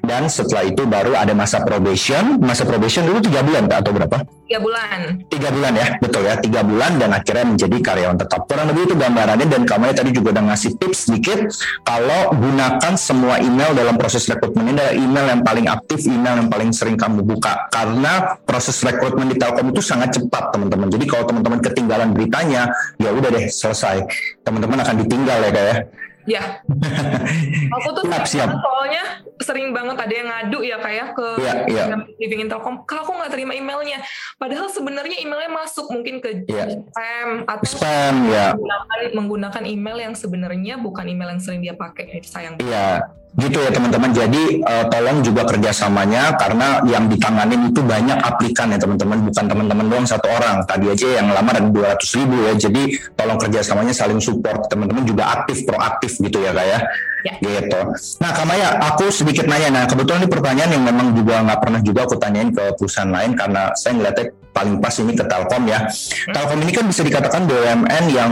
[0.05, 4.21] Dan setelah itu baru ada masa probation, masa probation dulu tiga bulan atau berapa?
[4.45, 4.99] Tiga bulan.
[5.33, 8.45] Tiga bulan ya, betul ya tiga bulan dan akhirnya menjadi karyawan tetap.
[8.45, 11.39] Kurang lebih itu gambarannya dan Kamaya tadi juga udah ngasih tips sedikit
[11.81, 16.49] kalau gunakan semua email dalam proses rekrutmen ini adalah email yang paling aktif, email yang
[16.53, 20.87] paling sering kamu buka karena proses rekrutmen di Telkom itu sangat cepat teman-teman.
[20.93, 22.69] Jadi kalau teman-teman ketinggalan beritanya,
[23.01, 24.05] ya udah deh selesai.
[24.45, 25.77] Teman-teman akan ditinggal ya kayak.
[26.23, 26.63] Ya.
[27.75, 28.49] Aku tuh siap, siap.
[28.55, 29.03] soalnya
[29.43, 31.83] sering banget ada yang ngadu ya kayak ke ya, ya.
[32.15, 33.99] Living Telkom, kak aku nggak terima emailnya.
[34.39, 36.71] Padahal sebenarnya emailnya masuk mungkin ke ya.
[36.71, 38.55] spam atau spam ya.
[38.55, 42.23] Menggunakan, menggunakan email yang sebenarnya bukan email yang sering dia pakai.
[42.23, 42.55] Itu sayang.
[42.63, 44.13] Iya gitu ya teman-teman.
[44.13, 49.25] Jadi uh, tolong juga kerjasamanya karena yang ditanganin itu banyak aplikan ya teman-teman.
[49.25, 50.61] Bukan teman-teman doang satu orang.
[50.69, 52.53] Tadi aja yang lamar ada 200 ribu ya.
[52.53, 52.83] Jadi
[53.17, 54.69] tolong kerjasamanya saling support.
[54.69, 56.79] Teman-teman juga aktif proaktif gitu ya kayak ya.
[57.23, 57.33] Ya.
[57.41, 57.81] gitu
[58.19, 61.99] nah Kamaya aku sedikit nanya nah kebetulan ini pertanyaan yang memang juga nggak pernah juga
[62.05, 65.89] aku tanyain ke perusahaan lain karena saya ngeliatnya paling pas ini ke Telkom ya.
[66.29, 68.31] Telkom ini kan bisa dikatakan BUMN yang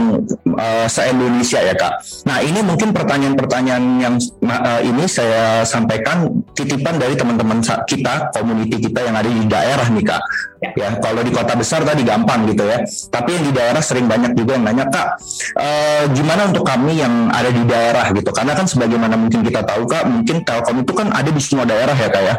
[0.54, 1.92] uh, se-Indonesia ya Kak.
[2.30, 4.14] Nah ini mungkin pertanyaan-pertanyaan yang
[4.46, 10.06] uh, ini saya sampaikan titipan dari teman-teman kita, community kita yang ada di daerah nih
[10.06, 10.22] Kak.
[10.62, 12.86] Ya, kalau di kota besar tadi gampang gitu ya.
[12.86, 15.18] Tapi yang di daerah sering banyak juga yang nanya, Kak,
[15.58, 18.30] uh, gimana untuk kami yang ada di daerah gitu?
[18.30, 21.98] Karena kan sebagaimana mungkin kita tahu Kak, mungkin Telkom itu kan ada di semua daerah
[21.98, 22.34] ya Kak ya.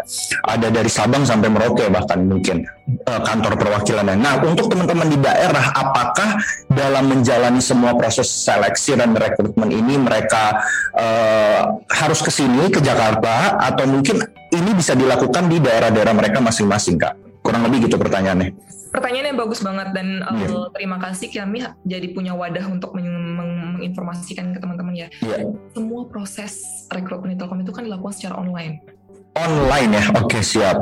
[0.47, 2.63] Ada dari Sabang sampai Merauke bahkan mungkin
[3.03, 4.15] uh, kantor perwakilannya.
[4.15, 6.39] Nah, untuk teman-teman di daerah, apakah
[6.71, 10.63] dalam menjalani semua proses seleksi dan rekrutmen ini mereka
[10.95, 14.23] uh, harus ke sini ke Jakarta atau mungkin
[14.55, 17.22] ini bisa dilakukan di daerah-daerah mereka masing-masing Kak?
[17.43, 18.55] Kurang lebih gitu pertanyaannya.
[18.93, 20.53] Pertanyaannya bagus banget dan yeah.
[20.53, 25.07] uh, terima kasih kami jadi punya wadah untuk menginformasikan ke teman-teman ya.
[25.19, 25.51] Yeah.
[25.75, 28.85] Semua proses rekrutmen Telkom itu kan dilakukan secara online.
[29.33, 30.77] Online ya, oke okay, siap.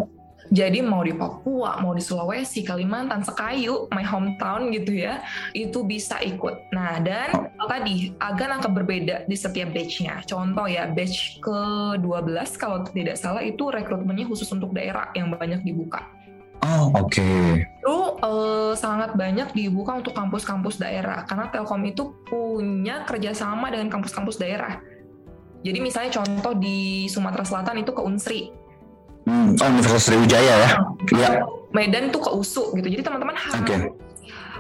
[0.52, 5.24] Jadi mau di Papua, mau di Sulawesi, Kalimantan, Sekayu, my hometown gitu ya,
[5.56, 6.68] itu bisa ikut.
[6.76, 7.72] Nah dan oh.
[7.72, 10.20] tadi agak angka berbeda di setiap batchnya.
[10.28, 16.04] Contoh ya batch ke-12 kalau tidak salah itu rekrutmennya khusus untuk daerah yang banyak dibuka.
[16.62, 17.10] Oh, oke.
[17.10, 17.66] Okay.
[17.82, 24.38] Itu uh, sangat banyak dibuka untuk kampus-kampus daerah karena Telkom itu punya kerjasama dengan kampus-kampus
[24.38, 24.78] daerah.
[25.62, 28.54] Jadi misalnya contoh di Sumatera Selatan itu ke Unsri.
[29.26, 30.70] Hmm, oh, Universitas Sriwijaya ya.
[31.14, 31.30] Iya.
[31.74, 32.88] Medan tuh ke USU gitu.
[32.90, 33.90] Jadi teman-teman harus okay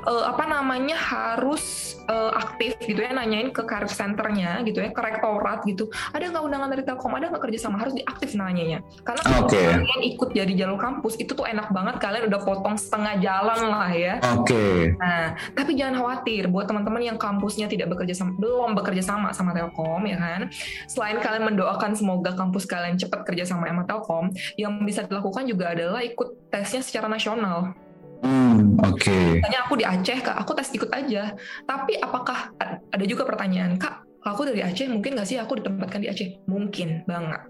[0.05, 5.01] uh, apa namanya harus uh, aktif gitu ya nanyain ke career centernya gitu ya ke
[5.01, 5.89] rektorat gitu.
[6.13, 7.13] Ada nggak undangan dari Telkom?
[7.13, 8.79] Ada nggak kerjasama harus diaktif nanyanya.
[9.05, 9.65] Karena kalau okay.
[9.69, 11.95] kalian ikut jadi jalur kampus itu tuh enak banget.
[12.01, 14.15] Kalian udah potong setengah jalan lah ya.
[14.37, 14.53] Oke.
[14.53, 14.77] Okay.
[14.97, 16.49] nah tapi jangan khawatir.
[16.49, 20.41] Buat teman-teman yang kampusnya tidak bekerja sama belum bekerja sama sama Telkom ya kan?
[20.89, 25.73] Selain kalian mendoakan semoga kampus kalian cepat kerja sama sama Telkom yang bisa dilakukan juga
[25.73, 27.71] adalah ikut tesnya secara nasional
[28.21, 29.01] Hmm, oke.
[29.01, 29.41] Okay.
[29.41, 31.33] Tanya aku di Aceh, Kak, aku tes ikut aja.
[31.65, 36.07] Tapi apakah ada juga pertanyaan, Kak, aku dari Aceh, mungkin nggak sih aku ditempatkan di
[36.09, 36.45] Aceh?
[36.45, 37.41] Mungkin banget.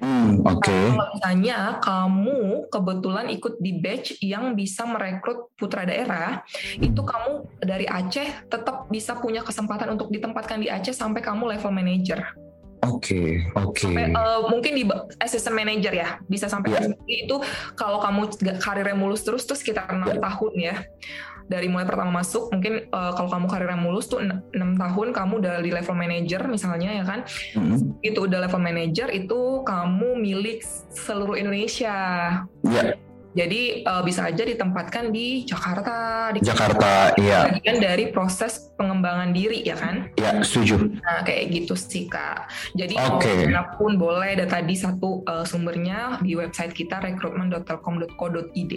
[0.00, 0.62] Hmm, oke.
[0.62, 0.94] Okay.
[0.94, 2.38] Kalau misalnya kamu
[2.70, 6.46] kebetulan ikut di batch yang bisa merekrut putra daerah,
[6.78, 11.74] itu kamu dari Aceh tetap bisa punya kesempatan untuk ditempatkan di Aceh sampai kamu level
[11.74, 12.49] manager.
[12.80, 13.28] Oke, okay,
[13.60, 13.76] oke.
[13.92, 14.08] Okay.
[14.16, 14.84] uh, mungkin di
[15.20, 16.96] assistant manager ya, bisa sampai yeah.
[17.28, 17.36] itu
[17.76, 20.22] kalau kamu karirnya mulus terus tuh sekitar enam yeah.
[20.24, 20.76] tahun ya.
[21.50, 25.54] Dari mulai pertama masuk, mungkin uh, kalau kamu karirnya mulus tuh enam tahun kamu udah
[25.60, 27.20] di level manager misalnya ya kan.
[27.58, 28.06] Mm-hmm.
[28.06, 30.62] Itu udah level manager itu kamu milik
[30.94, 31.92] seluruh Indonesia.
[32.64, 37.46] Yeah jadi uh, bisa aja ditempatkan di Jakarta, di Jakarta, iya.
[37.46, 40.10] Bagian dari proses pengembangan diri ya kan?
[40.18, 40.98] Iya, setuju.
[40.98, 42.50] Nah, kayak gitu sih Kak.
[42.74, 43.46] Jadi okay.
[43.46, 48.74] mau pun boleh ada tadi satu uh, sumbernya di website kita recruitment.telkom.co.id.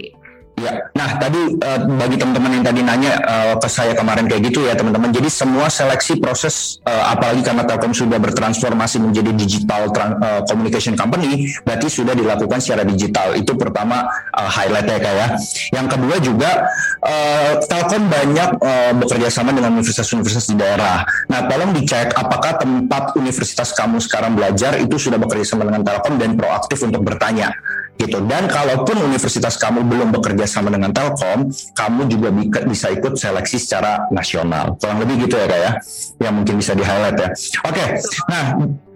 [0.53, 4.69] Ya, nah tadi uh, bagi teman-teman yang tadi nanya uh, ke saya kemarin kayak gitu
[4.69, 5.09] ya teman-teman.
[5.09, 11.49] Jadi semua seleksi proses uh, apalagi karena Telkom sudah bertransformasi menjadi digital uh, communication company,
[11.65, 13.33] berarti sudah dilakukan secara digital.
[13.33, 15.27] Itu pertama uh, highlightnya kayak ya.
[15.73, 16.51] Yang kedua juga
[17.01, 21.01] uh, Telkom banyak uh, bekerja sama dengan universitas-universitas di daerah.
[21.33, 26.21] Nah, tolong dicek apakah tempat universitas kamu sekarang belajar itu sudah bekerja sama dengan Telkom
[26.21, 27.49] dan proaktif untuk bertanya
[27.97, 28.17] gitu.
[28.25, 32.29] Dan kalaupun universitas kamu belum bekerja sama dengan Telkom, kamu juga
[32.65, 34.75] bisa ikut seleksi secara nasional.
[34.77, 35.71] Kurang lebih gitu ya kak ya,
[36.29, 37.29] yang mungkin bisa di highlight ya.
[37.63, 37.87] Oke, okay.
[38.29, 38.43] nah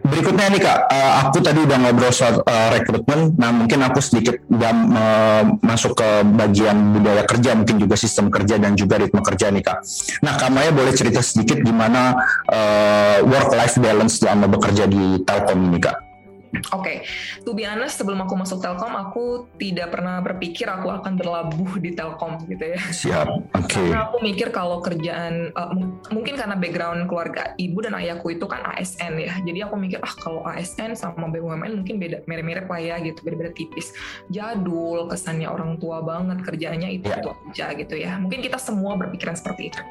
[0.08, 4.40] berikutnya nih kak, uh, aku tadi udah ngobrol soal uh, rekrutmen, nah mungkin aku sedikit
[4.48, 9.52] jam, uh, masuk ke bagian budaya kerja, mungkin juga sistem kerja dan juga ritme kerja
[9.52, 9.84] nih kak.
[10.24, 12.16] Nah kamu ya boleh cerita sedikit gimana
[12.48, 16.07] uh, work life balance selama bekerja di Telkom ini kak?
[16.48, 16.98] Oke, okay.
[17.44, 21.92] to be honest, sebelum aku masuk Telkom, aku tidak pernah berpikir aku akan berlabuh di
[21.92, 22.80] Telkom gitu ya.
[22.80, 23.68] Siap, oke.
[23.68, 23.92] Okay.
[23.92, 25.72] Karena aku mikir kalau kerjaan, uh,
[26.12, 30.14] mungkin karena background keluarga ibu dan ayahku itu kan ASN ya, jadi aku mikir ah
[30.24, 33.92] kalau ASN sama BUMN mungkin beda, mirip-mirip lah ya gitu, beda-beda tipis.
[34.32, 37.20] Jadul, kesannya orang tua banget, kerjanya itu yeah.
[37.20, 38.12] itu aja gitu ya.
[38.20, 39.82] Mungkin kita semua berpikiran seperti itu.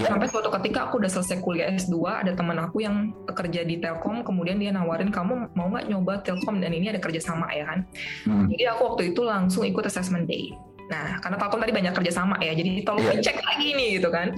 [0.00, 0.12] Yeah.
[0.12, 4.24] Sampai suatu ketika aku udah selesai kuliah S2, ada teman aku yang kerja di Telkom,
[4.24, 7.82] kemudian dia nawarin kamu mau nggak nyoba Telkom dan ini ada kerjasama ya kan.
[8.22, 8.46] Hmm.
[8.46, 10.54] Jadi aku waktu itu langsung ikut assessment day.
[10.86, 13.18] Nah, karena Telkom tadi banyak kerjasama ya, jadi tolong yeah.
[13.18, 14.32] dicek lagi nih gitu kan.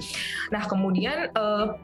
[0.49, 1.77] Nah, kemudian uh,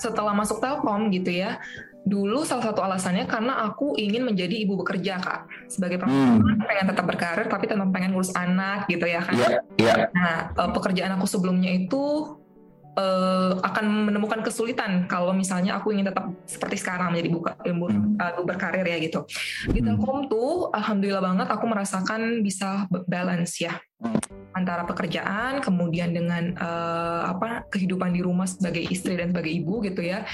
[0.00, 1.60] setelah masuk Telkom gitu ya,
[2.00, 6.64] dulu salah satu alasannya karena aku ingin menjadi ibu bekerja kak sebagai perempuan hmm.
[6.64, 9.36] pengen tetap berkarir tapi tetap pengen ngurus anak gitu ya kan.
[9.36, 9.96] Yeah, yeah.
[10.16, 12.39] Nah, uh, pekerjaan aku sebelumnya itu
[12.96, 18.16] uh, akan menemukan kesulitan kalau misalnya aku ingin tetap seperti sekarang menjadi buka ilmu hmm.
[18.18, 19.26] uh, berkarir ya gitu.
[19.70, 19.86] Di hmm.
[19.94, 23.74] Telkom tuh alhamdulillah banget aku merasakan bisa balance ya.
[24.50, 30.02] Antara pekerjaan kemudian dengan uh, apa kehidupan di rumah sebagai istri dan sebagai ibu gitu
[30.02, 30.26] ya.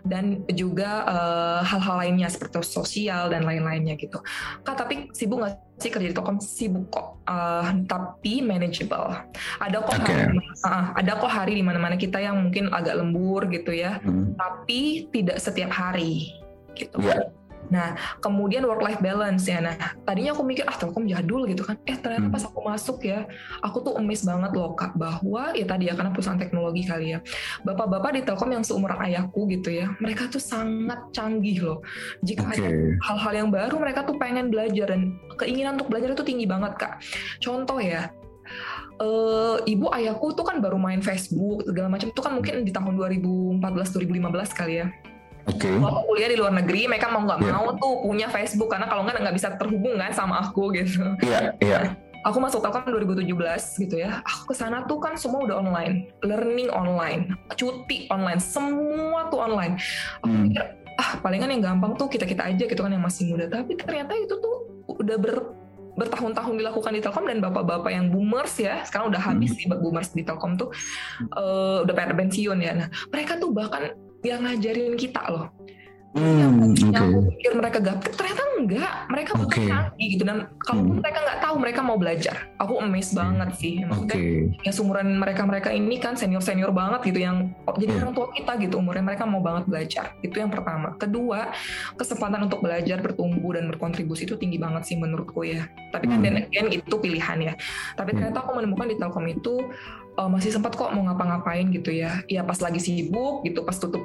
[0.00, 4.24] Dan juga uh, hal-hal lainnya seperti sosial dan lain-lainnya gitu.
[4.64, 6.40] Kak tapi sibuk nggak sih kerja di Telkom?
[6.40, 7.20] Sibuk kok.
[7.28, 9.12] Uh, tapi manageable.
[9.60, 10.16] Ada kok okay.
[10.24, 14.00] hari uh, ada kok hari di mana-mana kita yang mungkin agak lembur gitu ya.
[14.00, 14.32] Hmm.
[14.40, 16.32] tapi tidak setiap hari
[16.72, 16.96] gitu.
[17.04, 17.39] Yeah
[17.70, 19.62] Nah, kemudian work life balance ya.
[19.62, 21.78] Nah, tadinya aku mikir ah Telkom jadul gitu kan.
[21.86, 22.34] Eh ternyata hmm.
[22.34, 23.24] pas aku masuk ya,
[23.62, 27.18] aku tuh emis banget loh Kak bahwa ya tadi ya karena perusahaan teknologi kali ya.
[27.62, 31.78] Bapak-bapak di Telkom yang seumuran ayahku gitu ya, mereka tuh sangat canggih loh.
[32.26, 32.58] Jika okay.
[32.60, 32.68] ada
[33.06, 37.00] hal-hal yang baru mereka tuh pengen belajar dan keinginan untuk belajar itu tinggi banget Kak.
[37.40, 38.10] Contoh ya,
[39.00, 42.94] uh, ibu ayahku tuh kan baru main Facebook segala macam itu kan mungkin di tahun
[42.98, 44.86] 2014 2015 kali ya.
[45.56, 45.74] Okay.
[45.80, 47.54] Waktu kuliah di luar negeri, mereka mau nggak yeah.
[47.56, 51.02] mau tuh punya Facebook karena kalau nggak nggak bisa terhubung kan sama aku gitu.
[51.24, 51.70] Iya, yeah, iya.
[51.70, 51.84] Yeah.
[52.20, 53.32] Aku masuk Telkom 2017
[53.88, 54.20] gitu ya.
[54.28, 59.80] Aku ke sana tuh kan semua udah online, learning online, cuti online, semua tuh online.
[60.20, 60.44] Aku hmm.
[60.52, 60.62] pikir
[61.00, 63.48] ah palingan yang gampang tuh kita kita aja gitu kan yang masih muda.
[63.48, 65.60] Tapi ternyata itu tuh udah ber
[65.96, 69.58] bertahun-tahun dilakukan di Telkom dan bapak-bapak yang boomers ya sekarang udah habis hmm.
[69.58, 70.72] sih boomers di Telkom tuh
[71.36, 72.72] uh, udah pada pensiun ya.
[72.76, 75.48] Nah mereka tuh bahkan yang ngajarin kita loh.
[76.10, 76.90] Hmm, yang, okay.
[76.90, 79.70] yang pikir mereka gaptek ternyata enggak mereka bukan okay.
[79.70, 81.02] canggih gitu dan kalaupun hmm.
[81.06, 84.50] mereka nggak tahu mereka mau belajar aku amazed banget sih maksudnya okay.
[84.66, 88.02] yang seumuran mereka mereka ini kan senior senior banget gitu yang jadi yeah.
[88.02, 91.54] orang tua kita gitu umurnya mereka mau banget belajar itu yang pertama kedua
[91.94, 95.62] kesempatan untuk belajar bertumbuh dan berkontribusi itu tinggi banget sih menurutku ya
[95.94, 96.26] tapi kan hmm.
[96.26, 97.54] dan again itu pilihan ya
[97.94, 99.62] tapi ternyata aku menemukan di Telkom itu
[100.18, 102.22] uh, masih sempat kok mau ngapa-ngapain gitu ya.
[102.26, 104.02] Ya pas lagi sibuk gitu pas tutup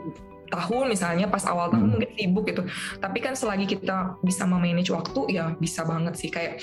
[0.54, 1.92] tahun misalnya pas awal tahun hmm.
[1.98, 2.62] mungkin sibuk gitu.
[3.02, 6.30] Tapi kan selagi kita bisa memanage waktu ya bisa banget sih.
[6.30, 6.62] Kayak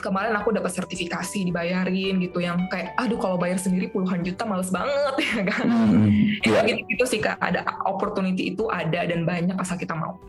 [0.00, 4.72] kemarin aku dapat sertifikasi dibayarin gitu yang kayak aduh kalau bayar sendiri puluhan juta males
[4.72, 5.64] banget ya kan?
[5.68, 6.08] Hmm,
[6.44, 7.36] ya gitu gitu sih kak.
[7.40, 10.20] Ada opportunity itu ada dan banyak asal kita mau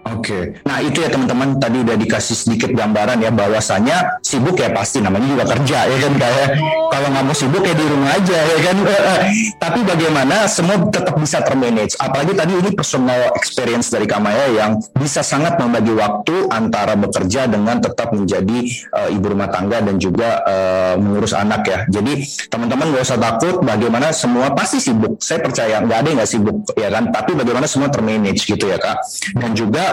[0.00, 0.42] Oke, okay.
[0.64, 5.28] nah itu ya teman-teman tadi udah dikasih sedikit gambaran ya bahwasanya sibuk ya pasti namanya
[5.28, 6.48] juga kerja ya kan kayak
[6.88, 8.76] kalau nggak mau sibuk ya di rumah aja ya kan.
[9.62, 12.00] Tapi bagaimana semua tetap bisa termanage.
[12.00, 17.78] Apalagi tadi ini personal experience dari Kamaya yang bisa sangat membagi waktu antara bekerja dengan
[17.84, 18.58] tetap menjadi
[18.96, 21.78] uh, ibu rumah tangga dan juga uh, mengurus anak ya.
[21.92, 25.20] Jadi teman-teman gak usah takut bagaimana semua pasti sibuk.
[25.20, 27.12] Saya percaya nggak ada yang nggak sibuk ya kan.
[27.12, 28.98] Tapi bagaimana semua termanage gitu ya kak.
[29.36, 29.89] Dan juga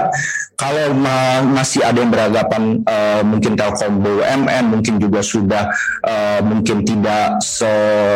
[0.57, 5.69] kalau ma masih ada yang beranggapan uh, mungkin Telkom BUMN mungkin juga sudah
[6.01, 7.69] uh, mungkin tidak se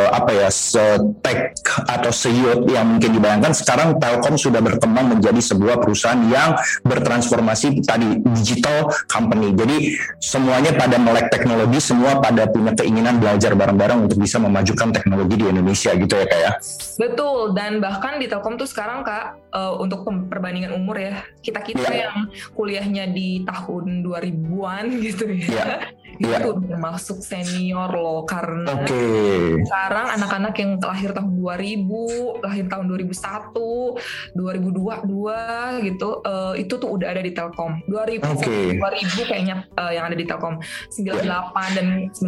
[0.10, 1.54] apa ya setek
[1.86, 8.18] atau seyot yang mungkin dibayangkan sekarang Telkom sudah berkembang menjadi sebuah perusahaan yang bertransformasi tadi
[8.34, 9.54] digital company.
[9.54, 9.78] Jadi
[10.18, 15.46] semuanya pada melek teknologi semua pada punya keinginan belajar bareng-bareng untuk bisa memajukan teknologi di
[15.46, 16.52] Indonesia gitu ya kak ya?
[16.98, 21.90] Betul dan bahkan di Telkom tuh sekarang kak uh, untuk perbandingan umur ya kita kita
[21.90, 22.04] yeah.
[22.08, 22.16] yang
[22.54, 25.48] kuliahnya di tahun 2000-an gitu ya.
[25.48, 25.80] Yeah.
[26.22, 26.44] itu yeah.
[26.44, 29.58] tuh masuk senior loh karena okay.
[29.66, 37.08] sekarang anak-anak yang lahir tahun 2000, lahir tahun 2001, 2002 gitu uh, itu tuh udah
[37.10, 37.82] ada di Telkom.
[37.90, 38.78] 2000 okay.
[38.78, 40.62] 2000 kayaknya uh, yang ada di Telkom.
[40.94, 41.70] 98 yeah.
[41.74, 42.22] dan 93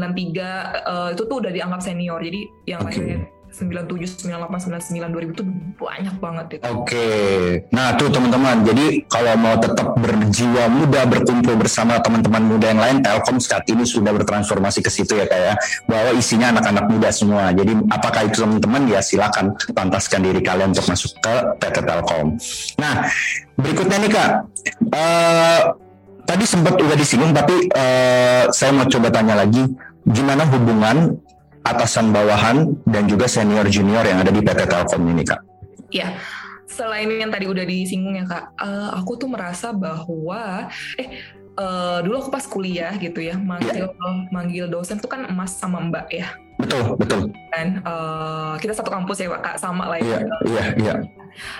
[0.89, 2.17] uh, itu tuh udah dianggap senior.
[2.23, 2.97] Jadi yang okay.
[2.97, 3.19] lahirnya
[3.53, 5.43] 97, 98, 99, 2000 itu
[5.77, 6.63] banyak banget itu.
[6.73, 7.41] Oke, okay.
[7.69, 8.65] nah tuh teman-teman.
[8.65, 13.85] Jadi kalau mau tetap berjiwa muda, berkumpul bersama teman-teman muda yang lain, Telkom saat ini
[13.85, 15.55] sudah bertransformasi ke situ ya kayak ya.
[15.85, 17.53] bahwa isinya anak-anak muda semua.
[17.53, 22.27] Jadi apakah itu teman-teman ya silakan pantaskan diri kalian untuk masuk ke PT Telkom.
[22.81, 23.05] Nah
[23.53, 24.29] berikutnya nih kak.
[24.89, 25.59] Uh,
[26.23, 29.61] tadi sempat udah disinggung tapi uh, saya mau coba tanya lagi
[30.03, 31.15] gimana hubungan
[31.63, 35.39] atasan bawahan dan juga senior junior yang ada di PT Telkom ini kak?
[35.93, 36.19] Iya,
[36.67, 40.67] selain yang tadi udah disinggung ya kak, uh, aku tuh merasa bahwa
[40.99, 41.07] eh
[41.57, 44.15] uh, dulu aku pas kuliah gitu ya manggil yeah.
[44.33, 46.27] manggil dosen tuh kan emas sama mbak ya.
[46.57, 47.21] Betul betul.
[47.49, 50.21] Dan uh, kita satu kampus ya kak sama lah ya.
[50.21, 50.93] Iya iya iya.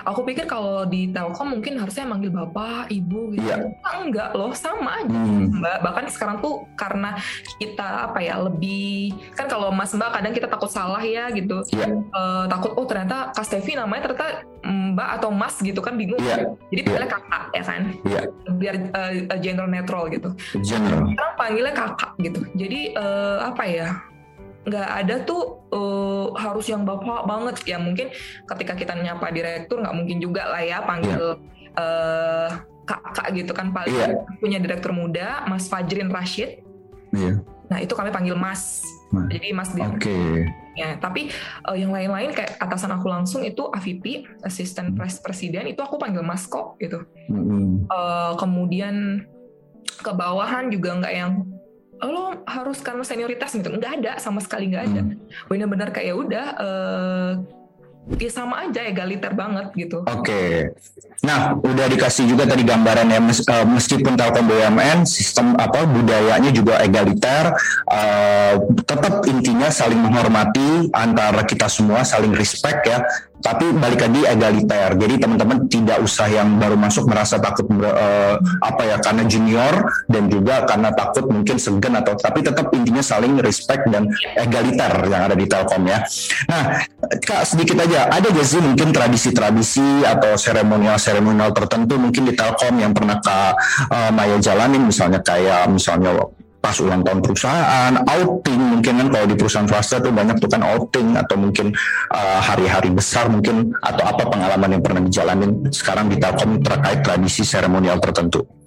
[0.06, 3.48] Aku pikir kalau di Telkom mungkin harusnya manggil bapak, ibu gitu.
[3.48, 3.74] Yeah.
[4.04, 5.60] enggak loh, sama aja hmm.
[5.60, 5.78] Mbak.
[5.84, 7.18] Bahkan sekarang tuh karena
[7.58, 11.66] kita apa ya lebih kan kalau Mas Mbak kadang kita takut salah ya gitu.
[11.74, 11.82] Yeah.
[11.84, 11.96] Iya.
[12.14, 14.28] Uh, takut oh ternyata Kak Stevi namanya ternyata
[14.64, 16.22] Mbak atau Mas gitu kan bingung.
[16.22, 16.54] Yeah.
[16.72, 17.16] Jadi panggilnya yeah.
[17.20, 17.82] kakak ya kan.
[18.08, 18.26] Yeah.
[18.56, 20.30] Biar uh, general netral gitu.
[20.62, 21.10] General.
[21.10, 22.40] Sekarang panggilnya kakak gitu.
[22.56, 23.90] Jadi uh, apa ya?
[24.63, 28.08] Nggak ada tuh uh, harus yang bapak banget ya mungkin
[28.47, 31.80] ketika kita nyapa direktur nggak mungkin juga lah ya panggil yeah.
[31.80, 32.49] uh,
[32.84, 34.23] kakak gitu kan paling yeah.
[34.39, 36.63] punya direktur muda Mas Fajrin Rashid
[37.12, 37.43] yeah.
[37.73, 38.86] Nah itu kami panggil Mas.
[39.10, 39.30] Mas.
[39.34, 39.97] Jadi Mas Oke.
[39.97, 40.34] Okay.
[40.73, 41.30] Ya, tapi
[41.65, 46.26] uh, yang lain-lain kayak atasan aku langsung itu AVP, Assistant Vice President itu aku panggil
[46.26, 47.06] Mas kok gitu.
[47.30, 47.86] Hmm.
[47.89, 49.26] Uh, kemudian
[49.86, 51.45] ke bawahan juga nggak yang
[52.10, 55.48] lo harus karena senioritas gitu nggak ada sama sekali nggak ada hmm.
[55.48, 57.32] benar-benar kayak udah uh,
[58.20, 60.04] ya sama aja egaliter banget gitu.
[60.04, 60.28] Oke.
[60.28, 60.52] Okay.
[61.24, 66.84] Nah, udah dikasih juga tadi gambarannya mes, uh, meskipun Telkom BUMN sistem apa budayanya juga
[66.84, 67.56] egaliter,
[67.88, 73.00] uh, tetap intinya saling menghormati antara kita semua, saling respect ya
[73.43, 74.95] tapi balik lagi egaliter.
[74.95, 80.32] Jadi teman-teman tidak usah yang baru masuk merasa takut uh, apa ya karena junior dan
[80.32, 84.08] juga karena takut mungkin segan atau tapi tetap intinya saling respect dan
[84.39, 85.99] egaliter yang ada di Telkom ya.
[86.47, 86.88] Nah,
[87.19, 92.95] Kak sedikit aja ada gak sih mungkin tradisi-tradisi atau seremonial-seremonial tertentu mungkin di Telkom yang
[92.95, 93.53] pernah Kak
[93.91, 96.15] uh, Maya jalanin misalnya kayak misalnya
[96.63, 100.63] pas ulang tahun perusahaan, outing mungkin kan kalau di perusahaan swasta tuh banyak tuh kan
[100.63, 101.76] outing atau mungkin
[102.08, 107.04] uh, hari-hari uh, besar mungkin atau apa pengalaman yang pernah dijalanin sekarang di Telkom terkait
[107.04, 108.62] tradisi seremonial tertentu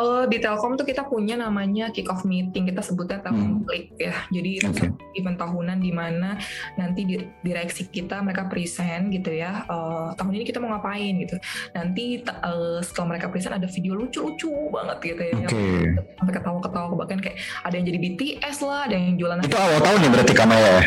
[0.00, 3.64] uh, di Telkom tuh kita punya namanya kick off meeting kita sebutnya Telkom hmm.
[3.68, 4.88] Click ya jadi okay.
[5.20, 6.40] event tahunan di mana
[6.80, 11.36] nanti di, direksi kita mereka present gitu ya uh, tahun ini kita mau ngapain gitu
[11.76, 15.84] nanti uh, setelah mereka present ada video lucu-lucu banget gitu ya okay.
[16.16, 19.98] sampai ketawa-ketawa bahkan kayak ada yang jadi BTS lah ada yang jualan itu awal tahun
[20.00, 20.78] ya berarti kamu ya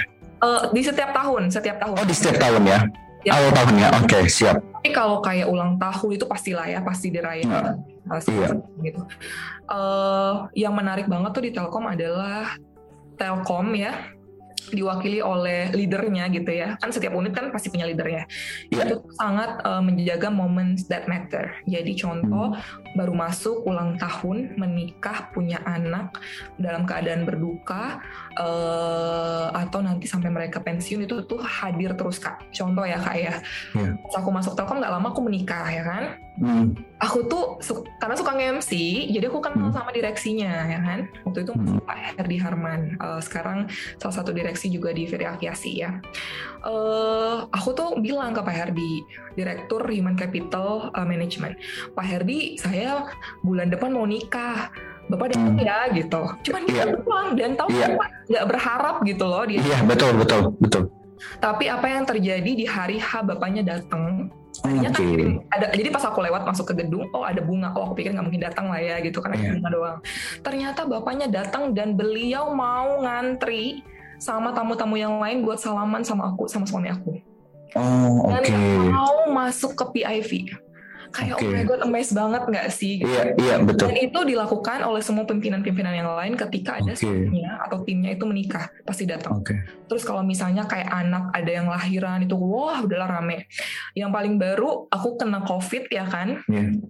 [0.42, 2.82] uh, di setiap tahun setiap tahun oh di setiap tahun ya
[3.24, 3.40] Ya.
[3.40, 4.60] Awal tahun ya, oke okay, siap.
[4.60, 7.80] Tapi kalau kayak ulang tahun itu pastilah ya, pasti dirayakan.
[7.80, 8.50] Nah, iya.
[8.84, 9.02] gitu.
[9.66, 12.54] Uh, yang menarik banget tuh di Telkom adalah
[13.18, 13.94] Telkom ya
[14.72, 18.24] diwakili oleh leadernya gitu ya kan setiap unit kan pasti punya leadernya
[18.72, 18.88] yeah.
[18.88, 22.96] itu sangat uh, menjaga moments that matter jadi contoh hmm.
[22.96, 26.16] baru masuk ulang tahun menikah punya anak
[26.56, 28.00] dalam keadaan berduka
[28.40, 33.34] uh, atau nanti sampai mereka pensiun itu tuh hadir terus kak contoh ya kak ya
[33.76, 33.94] yeah.
[34.16, 36.04] aku masuk telkom nggak lama aku menikah ya kan
[36.42, 36.74] Hmm.
[36.98, 38.72] Aku tuh su karena suka nge-MC,
[39.14, 39.76] jadi aku kenal hmm.
[39.76, 41.00] sama direksinya ya kan.
[41.30, 41.86] Waktu itu hmm.
[41.86, 43.70] Pak Herdi Harman, uh, sekarang
[44.02, 45.98] salah satu direksi juga di Ferry Aviasi ya.
[46.64, 49.04] Uh, aku tuh bilang ke Pak Herdi,
[49.36, 51.60] Direktur Human Capital uh, Management,
[51.92, 53.04] Pak Herdi, saya
[53.44, 54.72] bulan depan mau nikah.
[55.12, 55.68] Bapak datang hmm.
[55.68, 56.22] ya gitu.
[56.48, 56.96] Cuman dia yeah.
[56.96, 57.92] doang dan tahu yeah.
[58.32, 59.60] nggak berharap gitu loh dia.
[59.60, 60.84] Iya yeah, betul betul betul.
[61.44, 65.02] Tapi apa yang terjadi di hari H bapaknya datang Tadinya okay.
[65.02, 67.98] kan kirim ada jadi pas aku lewat masuk ke gedung oh ada bunga oh aku
[67.98, 69.54] pikir nggak mungkin datang lah ya gitu karena yeah.
[69.58, 69.98] bunga doang.
[70.46, 73.82] Ternyata bapaknya datang dan beliau mau ngantri
[74.24, 77.20] sama tamu-tamu yang lain buat salaman sama aku sama suami aku.
[77.76, 78.40] Oh, oke.
[78.40, 78.56] Okay.
[78.56, 80.32] Dan mau masuk ke PIV
[81.14, 81.46] kayak okay.
[81.46, 83.14] oh my god amazed banget nggak sih gitu.
[83.14, 83.94] Iya, iya betul.
[83.94, 87.06] Dan itu dilakukan oleh semua pimpinan-pimpinan yang lain ketika ada okay.
[87.06, 89.46] suaminya atau timnya itu menikah pasti datang.
[89.46, 89.62] Okay.
[89.86, 93.46] Terus kalau misalnya kayak anak ada yang lahiran itu wah udahlah rame.
[93.94, 96.42] Yang paling baru aku kena covid ya kan.
[96.50, 96.82] Yeah.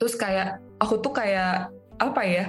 [0.00, 1.68] Terus kayak aku tuh kayak
[2.00, 2.44] apa ya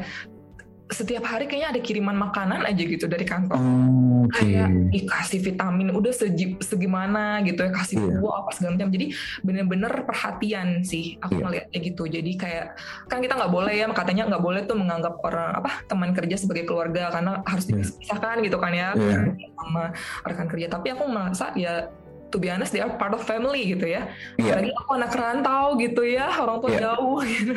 [0.89, 3.61] setiap hari kayaknya ada kiriman makanan aja gitu dari kantor.
[3.61, 4.57] Oh, okay.
[4.57, 8.17] Kayak dikasih vitamin, udah segi, segimana gitu ya kasih yeah.
[8.17, 8.89] buah apa segala macam.
[8.89, 9.05] Jadi
[9.45, 11.43] bener-bener perhatian sih aku yeah.
[11.45, 12.03] ngeliatnya gitu.
[12.09, 12.65] Jadi kayak
[13.05, 16.65] kan kita nggak boleh ya katanya nggak boleh tuh menganggap orang apa teman kerja sebagai
[16.65, 17.85] keluarga karena harus iya.
[17.85, 19.29] dipisahkan gitu kan ya yeah.
[19.61, 19.83] sama
[20.25, 20.67] rekan kerja.
[20.73, 21.85] Tapi aku merasa ya
[22.29, 24.09] to be honest they are part of family gitu ya.
[24.37, 24.57] Yeah.
[24.57, 26.81] Apalagi aku anak rantau gitu ya, orang tua yeah.
[26.85, 27.53] jauh gitu.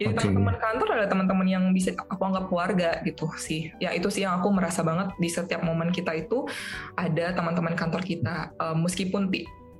[0.00, 0.18] Jadi okay.
[0.22, 3.74] teman-teman kantor ada teman-teman yang bisa aku anggap keluarga gitu sih.
[3.82, 6.46] Ya itu sih yang aku merasa banget di setiap momen kita itu
[6.94, 9.28] ada teman-teman kantor kita uh, meskipun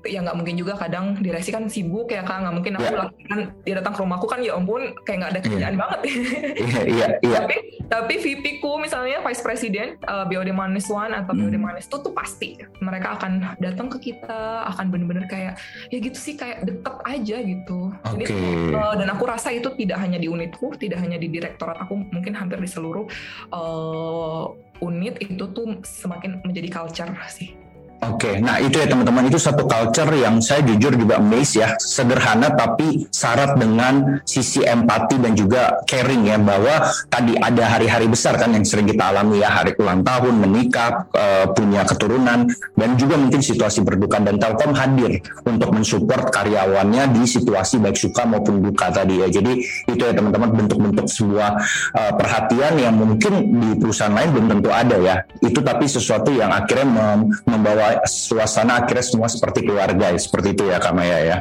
[0.05, 3.03] ya nggak mungkin juga kadang direksi kan sibuk ya kak nggak mungkin aku yeah.
[3.09, 5.47] lakukan dia datang ke rumahku kan ya ampun kayak nggak ada iya.
[5.49, 5.81] kerjaan yeah.
[5.83, 7.39] banget yeah, yeah, yeah.
[7.41, 11.37] tapi tapi VP ku misalnya vice president uh, BOD Manis One atau.
[11.37, 15.61] BOD Manis itu tuh pasti mereka akan datang ke kita akan bener-bener kayak
[15.93, 18.27] ya gitu sih kayak deket aja gitu okay.
[18.29, 22.01] Jadi, uh, dan aku rasa itu tidak hanya di unitku tidak hanya di direktorat aku
[22.09, 23.05] mungkin hampir di seluruh
[23.53, 24.45] uh,
[24.83, 27.64] unit itu tuh semakin menjadi culture sih
[28.05, 28.45] Oke, okay.
[28.45, 33.09] nah itu ya teman-teman itu satu culture yang saya jujur juga amazed ya, sederhana tapi
[33.09, 38.61] syarat dengan sisi empati dan juga caring ya bahwa tadi ada hari-hari besar kan yang
[38.67, 42.45] sering kita alami ya hari ulang tahun, menikah, uh, punya keturunan
[42.77, 48.29] dan juga mungkin situasi berduka dan Telkom hadir untuk mensupport karyawannya di situasi baik suka
[48.29, 49.33] maupun duka tadi ya.
[49.33, 51.57] Jadi itu ya teman-teman bentuk-bentuk sebuah
[51.97, 53.33] uh, perhatian yang mungkin
[53.65, 55.17] di perusahaan lain belum tentu ada ya.
[55.41, 60.67] Itu tapi sesuatu yang akhirnya mem membawa suasana, akhirnya semua seperti keluarga ya, seperti itu
[60.67, 61.39] ya Kak Maya ya.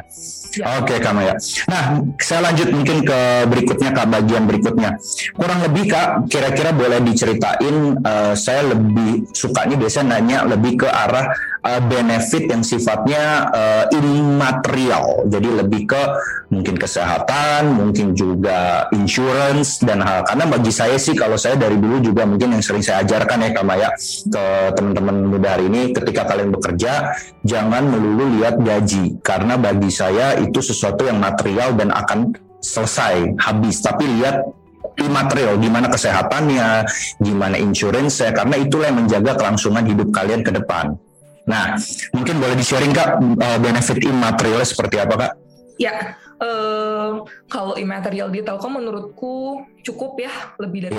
[0.54, 0.78] Ya.
[0.78, 1.34] Oke Kak Maya.
[1.66, 1.84] Nah,
[2.22, 3.18] saya lanjut mungkin ke
[3.50, 4.94] berikutnya Kak, bagian berikutnya.
[5.34, 11.34] Kurang lebih Kak, kira-kira boleh diceritain, uh, saya lebih sukanya biasanya nanya lebih ke arah
[11.64, 15.24] uh, benefit yang sifatnya uh, immaterial.
[15.26, 16.02] Jadi lebih ke
[16.52, 20.22] mungkin kesehatan, mungkin juga insurance dan hal.
[20.28, 23.50] Karena bagi saya sih kalau saya dari dulu juga mungkin yang sering saya ajarkan ya
[23.56, 23.88] Kak Maya
[24.28, 24.44] ke
[24.76, 30.60] teman-teman muda hari ini, ketika kalian bekerja jangan melulu lihat gaji karena bagi saya itu
[30.60, 34.40] sesuatu yang material dan akan selesai habis tapi lihat
[34.96, 36.86] imaterial gimana kesehatannya
[37.20, 40.96] gimana insurance karena itulah yang menjaga kelangsungan hidup kalian ke depan
[41.44, 41.76] nah
[42.16, 45.32] mungkin boleh di sharing kak eh, benefit imaterial seperti apa kak
[45.76, 50.32] ya uh, kalau imaterial di Telkom menurutku cukup ya
[50.62, 50.98] lebih dari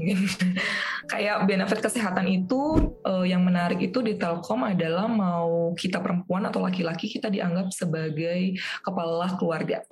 [0.00, 0.18] yeah.
[1.12, 6.64] kayak benefit kesehatan itu uh, yang menarik itu di Telkom adalah mau kita perempuan atau
[6.64, 9.84] laki-laki kita dianggap sebagai kepala keluarga.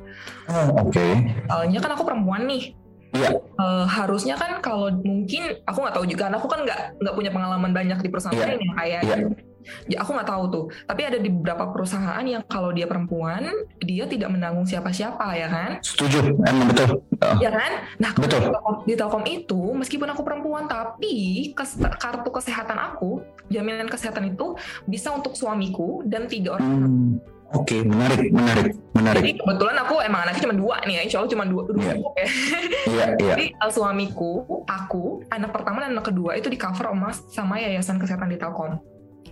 [0.49, 0.97] Oh, Oke.
[0.97, 1.13] Okay.
[1.47, 2.73] Soalnya kan aku perempuan nih.
[3.13, 3.29] Iya.
[3.61, 7.73] Uh, harusnya kan kalau mungkin aku nggak tahu juga, aku kan nggak nggak punya pengalaman
[7.77, 8.49] banyak di perusahaan yeah.
[8.49, 9.52] lain yang kayak yeah.
[9.87, 10.65] Ya aku nggak tahu tuh.
[10.87, 13.49] Tapi ada di beberapa perusahaan yang kalau dia perempuan,
[13.83, 15.71] dia tidak menanggung siapa-siapa ya kan?
[15.81, 16.91] Setuju, emang betul.
[17.23, 17.39] Oh.
[17.39, 17.73] Ya kan?
[18.03, 18.41] Nah betul.
[18.43, 24.35] Di, Telkom, di Telkom itu, meskipun aku perempuan, tapi kes, kartu kesehatan aku, jaminan kesehatan
[24.35, 26.71] itu bisa untuk suamiku dan tiga orang.
[26.71, 27.13] Hmm.
[27.53, 29.21] Oke, okay, menarik, menarik, menarik.
[29.21, 31.97] Jadi kebetulan aku emang anaknya cuma dua nih ya, insya Allah cuma dua, dua yeah.
[32.01, 32.01] ya.
[32.09, 33.37] yeah, yeah.
[33.37, 38.33] Jadi suamiku, aku, anak pertama dan anak kedua itu di cover sama, sama Yayasan Kesehatan
[38.33, 38.81] di Telkom.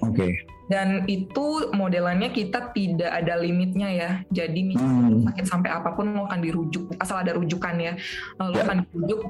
[0.03, 0.17] Oke.
[0.17, 0.33] Okay.
[0.71, 4.11] Dan itu modelannya kita tidak ada limitnya ya.
[4.31, 5.27] Jadi misalnya hmm.
[5.27, 7.99] sakit sampai apa pun lo akan dirujuk, asal ada rujukan ya.
[8.39, 8.63] Lo yeah.
[8.63, 9.21] akan dirujuk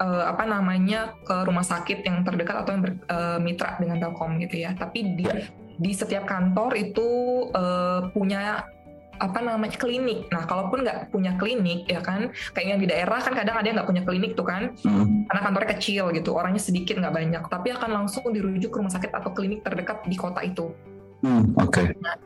[0.00, 4.64] uh, apa namanya ke rumah sakit yang terdekat atau yang eh, uh, dengan Telkom gitu
[4.64, 4.72] ya.
[4.72, 5.44] Tapi di yeah.
[5.76, 7.08] di setiap kantor itu
[7.52, 8.64] uh, punya
[9.20, 10.32] apa namanya klinik.
[10.32, 13.76] Nah, kalaupun nggak punya klinik ya kan, kayak yang di daerah kan kadang ada yang
[13.76, 15.28] nggak punya klinik tuh kan, hmm.
[15.28, 19.12] karena kantornya kecil gitu, orangnya sedikit nggak banyak, tapi akan langsung dirujuk ke rumah sakit
[19.12, 20.72] atau klinik terdekat di kota itu.
[21.20, 21.84] Hmm, Oke.
[21.84, 21.86] Okay.
[22.00, 22.16] Nah,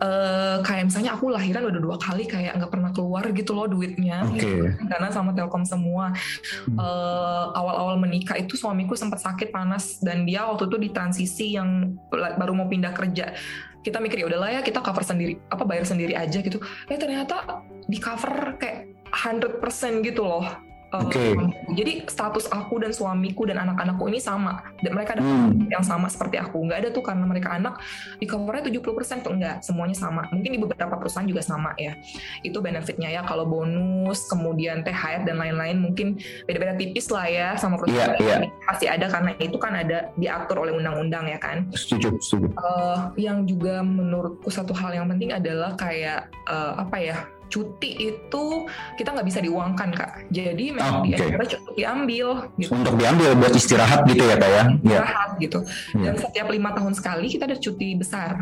[0.00, 4.24] uh, kayak misalnya aku lahiran udah dua kali kayak nggak pernah keluar gitu loh duitnya,
[4.24, 4.40] okay.
[4.40, 6.16] gitu, karena sama Telkom semua.
[6.64, 6.80] Hmm.
[6.80, 12.00] Uh, awal-awal menikah itu suamiku sempat sakit panas dan dia waktu itu di transisi yang
[12.10, 13.36] baru mau pindah kerja
[13.80, 16.60] kita mikir ya udahlah ya kita cover sendiri apa bayar sendiri aja gitu.
[16.88, 21.38] Eh ternyata di cover kayak 100% gitu loh Okay.
[21.70, 24.58] jadi status aku dan suamiku dan anak-anakku ini sama.
[24.82, 25.70] Dan mereka ada hmm.
[25.70, 26.66] yang sama seperti aku.
[26.66, 27.78] Nggak ada tuh karena mereka anak
[28.18, 29.62] di covernya 70% tuh enggak.
[29.62, 30.26] Semuanya sama.
[30.34, 31.94] Mungkin di beberapa perusahaan juga sama ya.
[32.42, 33.22] Itu benefitnya ya.
[33.22, 36.18] Kalau bonus, kemudian THR dan lain-lain mungkin
[36.50, 38.18] beda-beda tipis lah ya sama perusahaan.
[38.18, 38.50] Yeah, yeah.
[38.66, 41.70] Pasti ada karena itu kan ada diatur oleh undang-undang ya kan.
[41.70, 42.50] Setuju, setuju.
[42.58, 47.16] Uh, yang juga menurutku satu hal yang penting adalah kayak uh, apa ya
[47.50, 48.44] cuti itu
[48.96, 50.12] kita nggak bisa diuangkan kak.
[50.30, 51.34] Jadi memang oh, okay.
[51.34, 52.26] di cukup diambil.
[52.56, 52.70] Gitu.
[52.70, 54.64] Untuk diambil buat istirahat gitu ya kak ya?
[54.64, 54.64] Iya.
[54.78, 55.42] Istirahat yeah.
[55.42, 55.58] gitu.
[55.92, 56.04] Hmm.
[56.06, 58.32] Dan setiap lima tahun sekali kita ada cuti besar.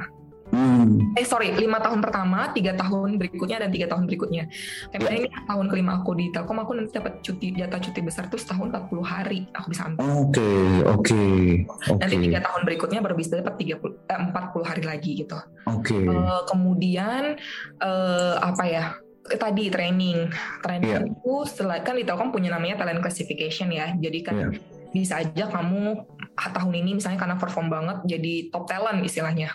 [0.49, 1.13] Hmm.
[1.13, 4.49] Eh sorry, lima tahun pertama, tiga tahun berikutnya dan tiga tahun berikutnya.
[4.95, 5.13] Kayak yeah.
[5.13, 8.73] ini tahun kelima aku di Telkom, aku nanti dapat cuti jatah cuti besar tuh setahun
[8.73, 10.01] 40 hari aku bisa ambil.
[10.01, 11.05] Oke, okay, oke.
[11.05, 11.39] Okay,
[11.69, 12.01] okay.
[12.01, 13.77] Nanti tiga tahun berikutnya baru bisa dapat 30
[14.09, 15.39] eh, 40 hari lagi gitu.
[15.69, 15.93] Oke.
[15.93, 16.05] Okay.
[16.09, 17.37] Uh, kemudian
[17.85, 18.87] uh, apa ya?
[19.29, 20.33] tadi training
[20.65, 21.05] training yeah.
[21.05, 24.51] itu setelah kan di Telkom punya namanya talent classification ya jadi kan yeah.
[24.89, 26.01] bisa aja kamu
[26.33, 29.53] ah, tahun ini misalnya karena perform banget jadi top talent istilahnya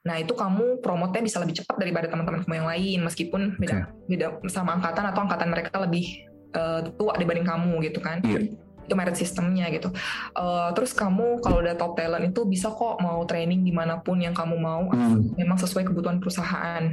[0.00, 4.08] Nah itu kamu promotnya bisa lebih cepat daripada teman-teman kamu yang lain meskipun beda okay.
[4.08, 6.24] beda sama angkatan atau angkatan mereka lebih
[6.56, 8.24] uh, tua dibanding kamu gitu kan.
[8.24, 8.56] Yeah.
[8.88, 9.92] Itu merit sistemnya gitu.
[10.32, 14.18] Uh, terus kamu kalau udah top talent itu bisa kok mau training di mana pun
[14.18, 15.36] yang kamu mau, mm.
[15.38, 16.90] memang sesuai kebutuhan perusahaan.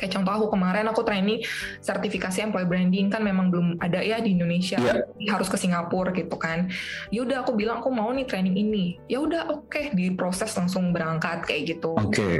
[0.00, 1.44] Kayak contoh aku kemarin aku training
[1.78, 4.80] sertifikasi employee branding kan memang belum ada ya di Indonesia.
[4.80, 5.06] Yeah.
[5.30, 6.72] Harus ke Singapura gitu kan.
[7.14, 8.98] Ya udah aku bilang aku mau nih training ini.
[9.06, 11.94] Ya udah oke okay, diproses langsung berangkat kayak gitu.
[11.94, 12.18] Oke.
[12.18, 12.36] Okay.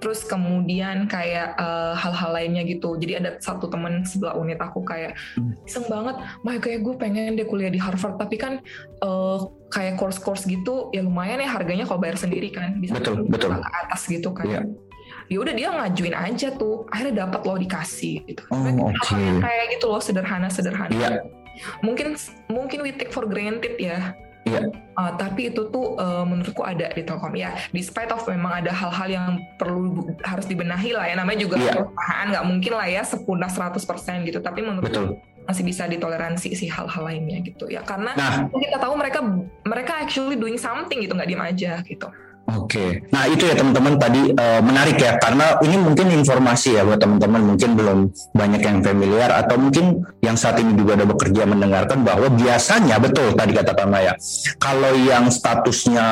[0.00, 2.96] Terus kemudian kayak uh, hal-hal lainnya gitu.
[3.00, 5.64] Jadi ada satu temen sebelah unit aku kayak hmm.
[5.64, 8.60] iseng banget, "Mah kayak gue pengen dia kuliah di Harvard tapi kan
[9.00, 13.54] uh, kayak course-course gitu ya lumayan ya harganya kalau bayar sendiri kan bisa betul, betul.
[13.54, 14.66] ke atas gitu kan." Yeah
[15.30, 19.38] ya udah dia ngajuin aja tuh akhirnya dapat lo dikasih gitu oh, okay.
[19.38, 21.22] kayak gitu loh sederhana sederhana yeah.
[21.86, 22.18] mungkin
[22.50, 24.12] mungkin we take for granted ya
[24.48, 24.72] Yeah.
[24.96, 27.54] Uh, tapi itu tuh uh, menurutku ada di Telkom ya.
[27.76, 29.28] Despite of memang ada hal-hal yang
[29.60, 31.14] perlu harus dibenahi lah ya.
[31.20, 31.76] Namanya juga yeah.
[31.76, 33.76] perusahaan nggak mungkin lah ya sempurna 100%
[34.26, 34.40] gitu.
[34.40, 37.84] Tapi menurutku masih bisa ditoleransi sih hal-hal lainnya gitu ya.
[37.84, 38.48] Karena nah.
[38.48, 39.20] kita tahu mereka
[39.68, 42.08] mereka actually doing something gitu nggak diem aja gitu.
[42.58, 46.98] Oke, nah itu ya teman-teman tadi uh, menarik ya karena ini mungkin informasi ya buat
[46.98, 47.98] teman-teman mungkin belum
[48.34, 53.30] banyak yang familiar atau mungkin yang saat ini juga ada bekerja mendengarkan bahwa biasanya betul
[53.38, 54.12] tadi kata Pak Maya
[54.58, 56.06] kalau yang statusnya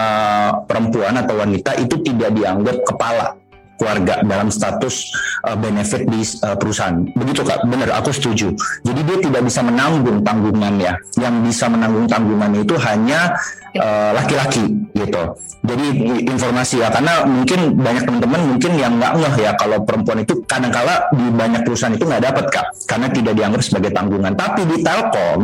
[0.69, 3.35] perempuan atau wanita itu tidak dianggap kepala
[3.79, 5.15] keluarga dalam status
[5.47, 7.07] uh, benefit di uh, perusahaan.
[7.15, 8.53] Begitu Kak, benar aku setuju.
[8.83, 10.93] Jadi dia tidak bisa menanggung tanggungannya.
[11.17, 13.33] Yang bisa menanggung tanggungannya itu hanya
[13.73, 15.23] eh, laki-laki uh, gitu.
[15.63, 15.87] Jadi
[16.27, 21.11] informasi ya karena mungkin banyak teman-teman mungkin yang nggak ngeh ya kalau perempuan itu kadang-kala
[21.13, 24.33] di banyak perusahaan itu nggak dapat Kak karena tidak dianggap sebagai tanggungan.
[24.35, 25.41] Tapi di Telkom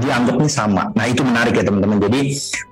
[0.00, 0.88] dianggapnya sama.
[0.96, 2.00] Nah itu menarik ya teman-teman.
[2.00, 2.20] Jadi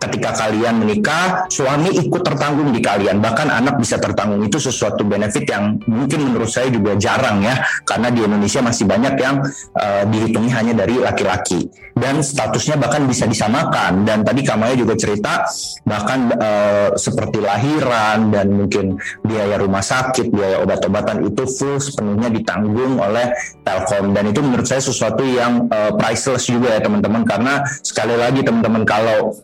[0.01, 5.45] ketika kalian menikah, suami ikut tertanggung di kalian, bahkan anak bisa tertanggung itu sesuatu benefit
[5.47, 9.45] yang mungkin menurut saya juga jarang ya, karena di Indonesia masih banyak yang
[9.77, 11.69] uh, dihitungi hanya dari laki-laki
[11.99, 14.07] dan statusnya bahkan bisa disamakan.
[14.09, 15.45] Dan tadi Kamaya juga cerita
[15.85, 22.97] bahkan uh, seperti lahiran dan mungkin biaya rumah sakit, biaya obat-obatan itu full sepenuhnya ditanggung
[23.03, 23.35] oleh
[23.67, 28.15] Telkom dan itu menurut saya sesuatu yang uh, priceless juga ya teman-teman teman-teman karena sekali
[28.15, 29.35] lagi teman-teman kalau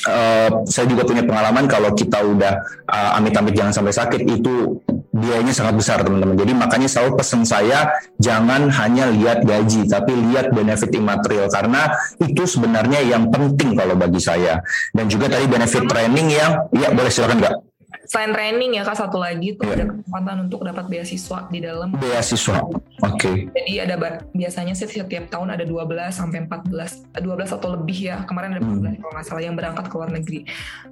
[0.00, 2.56] Uh, saya juga punya pengalaman kalau kita udah
[2.88, 4.80] uh, amit-amit jangan sampai sakit itu
[5.12, 6.40] biayanya sangat besar teman-teman.
[6.40, 7.84] Jadi makanya selalu pesan saya
[8.16, 14.24] jangan hanya lihat gaji tapi lihat benefit imaterial karena itu sebenarnya yang penting kalau bagi
[14.24, 14.64] saya.
[14.96, 17.69] Dan juga tadi benefit training yang ya boleh silakan nggak?
[18.06, 19.82] Selain training ya kak satu lagi tuh yeah.
[19.82, 22.86] ada kesempatan untuk dapat beasiswa di dalam beasiswa oke
[23.18, 23.46] okay.
[23.54, 23.94] jadi ada
[24.34, 28.70] biasanya sih setiap tahun ada 12 sampai 14 12 atau lebih ya kemarin ada 14
[28.70, 28.94] hmm.
[29.02, 30.40] kalau nggak salah yang berangkat ke luar negeri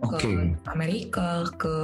[0.03, 0.19] okay.
[0.19, 0.29] ke
[0.71, 1.75] Amerika ke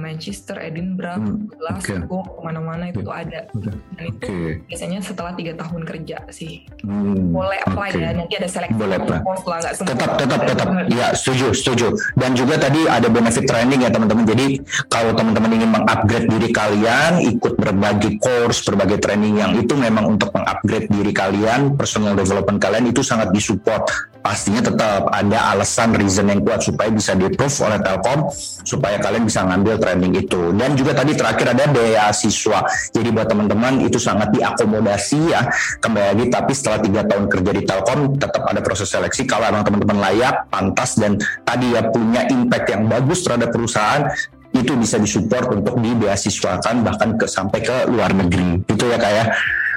[0.00, 1.52] Manchester Edinburgh hmm.
[1.60, 2.32] Glasgow okay.
[2.36, 3.48] ke mana-mana itu tuh ada
[3.96, 4.50] dan itu okay.
[4.68, 7.32] biasanya setelah tiga tahun kerja sih hmm.
[7.32, 8.04] boleh apply okay.
[8.04, 8.98] ya nanti ada seleksi boleh
[9.44, 14.24] lah tetap tetap tetap ya setuju setuju dan juga tadi ada benefit training ya teman-teman
[14.24, 14.53] jadi
[14.92, 20.30] kalau teman-teman ingin mengupgrade diri kalian, ikut berbagai course, berbagai training yang itu memang untuk
[20.34, 24.13] mengupgrade diri kalian, personal development kalian itu sangat disupport.
[24.24, 28.32] Pastinya tetap ada alasan, reason yang kuat supaya bisa di-approve oleh Telkom,
[28.64, 30.48] supaya kalian bisa ngambil training itu.
[30.56, 32.64] Dan juga tadi terakhir ada beasiswa.
[32.96, 35.44] Jadi buat teman-teman itu sangat diakomodasi ya,
[35.84, 36.24] kembali lagi.
[36.32, 39.28] Tapi setelah tiga tahun kerja di Telkom, tetap ada proses seleksi.
[39.28, 44.08] Kalau emang teman-teman layak, pantas, dan tadi ya punya impact yang bagus terhadap perusahaan,
[44.56, 49.24] itu bisa disupport untuk dibeasiswakan bahkan ke sampai ke luar negeri itu ya kayak ya.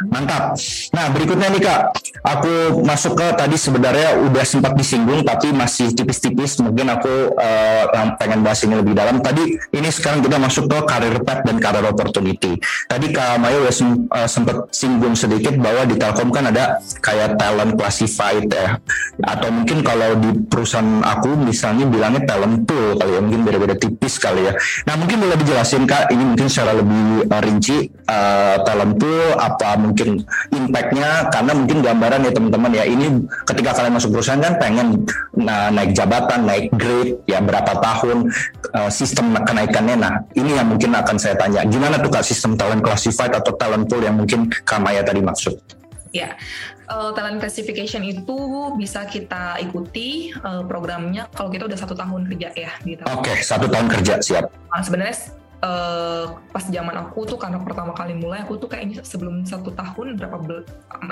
[0.06, 0.54] Mantap.
[0.93, 1.82] Nah berikutnya nih kak,
[2.22, 6.62] aku masuk ke tadi sebenarnya udah sempat disinggung tapi masih tipis-tipis.
[6.62, 9.18] Mungkin aku uh, pengen bahas ini lebih dalam.
[9.26, 12.62] Tadi ini sekarang kita masuk ke career path dan career opportunity.
[12.86, 17.74] Tadi kak Mayo udah uh, sempat singgung sedikit bahwa di Telkom kan ada kayak talent
[17.74, 18.78] classified ya.
[19.26, 23.22] Atau mungkin kalau di perusahaan aku misalnya bilangnya talent pool kali ya.
[23.26, 24.54] Mungkin beda-beda tipis kali ya.
[24.86, 29.87] Nah mungkin boleh dijelasin kak, ini mungkin secara lebih uh, rinci uh, talent pool apa
[29.88, 30.10] mungkin
[30.52, 33.06] impactnya karena mungkin gambaran ya teman-teman ya ini
[33.48, 34.88] ketika kalian masuk perusahaan kan pengen
[35.36, 38.28] nah, naik jabatan naik grade ya berapa tahun
[38.76, 42.84] uh, sistem kenaikannya nah ini yang mungkin akan saya tanya gimana tuh kak sistem talent
[42.84, 45.78] classified atau talent pool yang mungkin Kamaya tadi maksud
[46.16, 46.40] Ya,
[46.88, 48.38] uh, talent classification itu
[48.80, 52.72] bisa kita ikuti uh, programnya kalau kita udah satu tahun kerja ya.
[53.12, 54.48] Oke, okay, satu tahun kerja siap.
[54.72, 55.16] Nah, sebenarnya
[55.62, 60.18] uh, pas zaman aku tuh karena pertama kali mulai aku tuh kayaknya sebelum satu tahun
[60.18, 60.38] berapa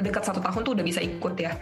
[0.02, 1.58] dekat satu tahun tuh udah bisa ikut ya.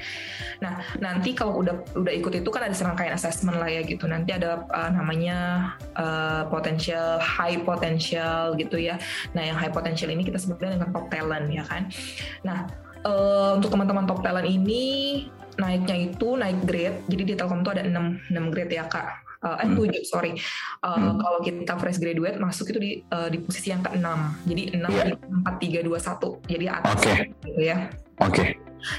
[0.60, 4.08] Nah nanti kalau udah udah ikut itu kan ada serangkaian assessment lah ya gitu.
[4.08, 9.00] Nanti ada uh, namanya uh, potential high potential gitu ya.
[9.32, 11.88] Nah yang high potential ini kita sebutnya dengan top talent ya kan.
[12.44, 12.68] Nah
[13.08, 14.84] uh, untuk teman-teman top talent ini
[15.54, 16.98] naiknya itu naik grade.
[17.08, 20.08] Jadi di Telkom tuh ada 6, 6 grade ya kak uh, eh 7 hmm.
[20.08, 20.32] sorry
[20.82, 21.20] uh, hmm.
[21.20, 24.08] kalau kita fresh graduate masuk itu di uh, di posisi yang ke-6
[24.48, 25.14] jadi 6 yeah.
[25.46, 27.20] 4 3 2 1 jadi atas okay.
[27.44, 27.78] gitu ya
[28.24, 28.50] oke okay.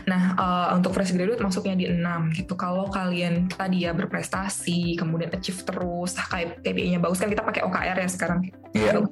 [0.08, 2.56] Nah, uh, untuk fresh graduate masuknya di 6 gitu.
[2.56, 7.96] Kalau kalian tadi ya berprestasi, kemudian achieve terus, kayak KPI-nya bagus kan kita pakai OKR
[8.00, 8.48] ya sekarang.
[8.72, 9.04] Yeah.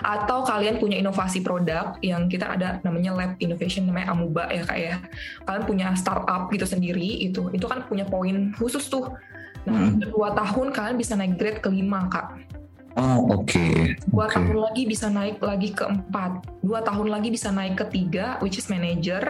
[0.00, 4.78] Atau kalian punya inovasi produk yang kita ada namanya lab innovation namanya Amuba ya kak
[4.78, 4.96] ya.
[5.44, 9.10] Kalian punya startup gitu sendiri itu, itu kan punya poin khusus tuh
[9.68, 10.08] Nah, hmm.
[10.12, 12.50] dua tahun kalian bisa naik grade kelima, Kak.
[12.98, 13.46] Oh, oke.
[13.46, 13.94] Okay.
[14.10, 14.42] Dua okay.
[14.42, 16.42] tahun lagi bisa naik lagi ke empat.
[16.58, 19.22] Dua tahun lagi bisa naik ke tiga, which is manager.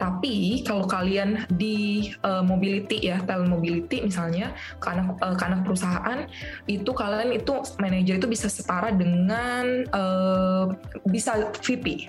[0.00, 5.60] Tapi kalau kalian di uh, mobility ya, talent mobility misalnya, ke anak, uh, ke anak
[5.68, 6.24] perusahaan,
[6.64, 10.72] itu kalian itu manager itu bisa setara dengan uh,
[11.04, 12.08] bisa VP.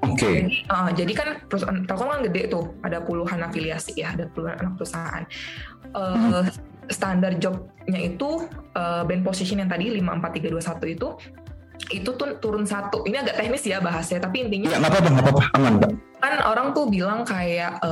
[0.00, 0.16] Oke.
[0.16, 0.36] Okay.
[0.40, 4.56] Jadi, uh, jadi kan perusahaan Telkom kan gede tuh, ada puluhan afiliasi ya, ada puluhan
[4.56, 5.24] anak perusahaan.
[5.92, 6.48] Uh, hmm.
[6.90, 11.08] standar jobnya itu uh, band position yang tadi 54321 itu
[11.88, 13.02] itu tuh turun satu.
[13.08, 14.76] Ini agak teknis ya bahasnya, tapi intinya.
[14.76, 15.74] Ya nggak apa-apa, nggak apa-apa, aman.
[16.20, 17.90] Kan orang tuh bilang kayak e,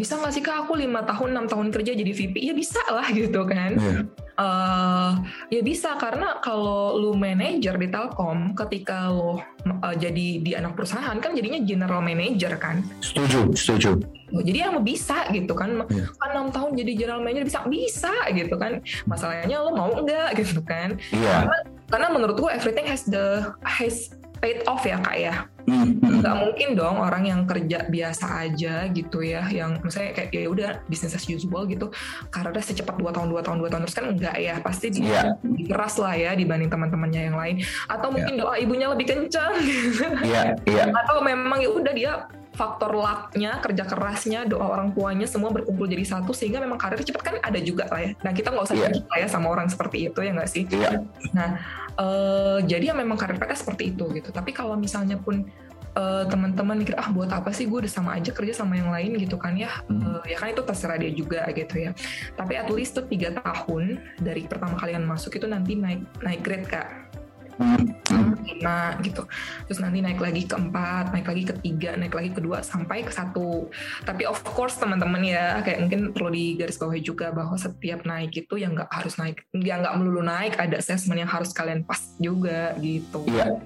[0.00, 2.34] bisa nggak sih kak aku lima tahun enam tahun kerja jadi VP?
[2.40, 3.76] Ya bisa lah gitu kan.
[3.76, 4.04] Yeah.
[4.40, 5.20] Uh,
[5.52, 11.12] ya bisa karena kalau lu manager di Telkom, ketika lo uh, jadi di anak perusahaan
[11.20, 12.80] kan jadinya general manager kan.
[13.04, 14.00] Setuju, setuju.
[14.32, 16.08] Jadi yang bisa gitu kan, yeah.
[16.16, 18.80] kan enam tahun jadi general manager bisa bisa gitu kan.
[19.04, 20.96] Masalahnya lo mau enggak gitu kan?
[21.12, 21.20] Iya.
[21.20, 21.58] Yeah karena
[21.90, 25.34] menurutku everything has the has paid off ya kak ya
[25.68, 26.24] mm-hmm.
[26.24, 30.70] nggak mungkin dong orang yang kerja biasa aja gitu ya yang misalnya kayak ya udah
[30.88, 31.92] business as usual gitu
[32.32, 35.68] karena secepat dua tahun dua tahun dua tahun terus kan enggak ya pasti dia yeah.
[35.68, 38.42] keras lah ya dibanding teman-temannya yang lain atau mungkin yeah.
[38.48, 40.08] doa ibunya lebih kencang gitu.
[40.24, 40.88] yeah, yeah.
[40.88, 42.12] atau memang ya udah dia
[42.50, 47.22] faktor lucknya, kerja kerasnya, doa orang tuanya semua berkumpul jadi satu sehingga memang karir cepat
[47.22, 48.10] kan ada juga lah ya.
[48.26, 48.92] Nah kita nggak usah yeah.
[49.16, 50.66] ya sama orang seperti itu ya nggak sih?
[50.66, 51.06] Yeah.
[51.30, 51.62] Nah
[51.96, 54.34] uh, jadi ya memang karir mereka seperti itu gitu.
[54.34, 55.46] Tapi kalau misalnya pun
[55.94, 59.16] uh, teman-teman mikir ah buat apa sih gue udah sama aja kerja sama yang lain
[59.18, 61.90] gitu kan ya uh, ya kan itu terserah dia juga gitu ya
[62.38, 66.66] tapi at least tuh tiga tahun dari pertama kalian masuk itu nanti naik naik grade
[66.68, 66.88] kak
[68.42, 69.22] lima gitu
[69.68, 73.04] terus nanti naik lagi ke empat naik lagi ke tiga naik lagi ke dua sampai
[73.04, 73.68] ke satu
[74.04, 78.76] tapi of course teman-teman ya kayak mungkin perlu digarisbawahi juga bahwa setiap naik itu yang
[78.76, 83.24] nggak harus naik ya nggak melulu naik ada assessment yang harus kalian pas juga gitu
[83.28, 83.60] iya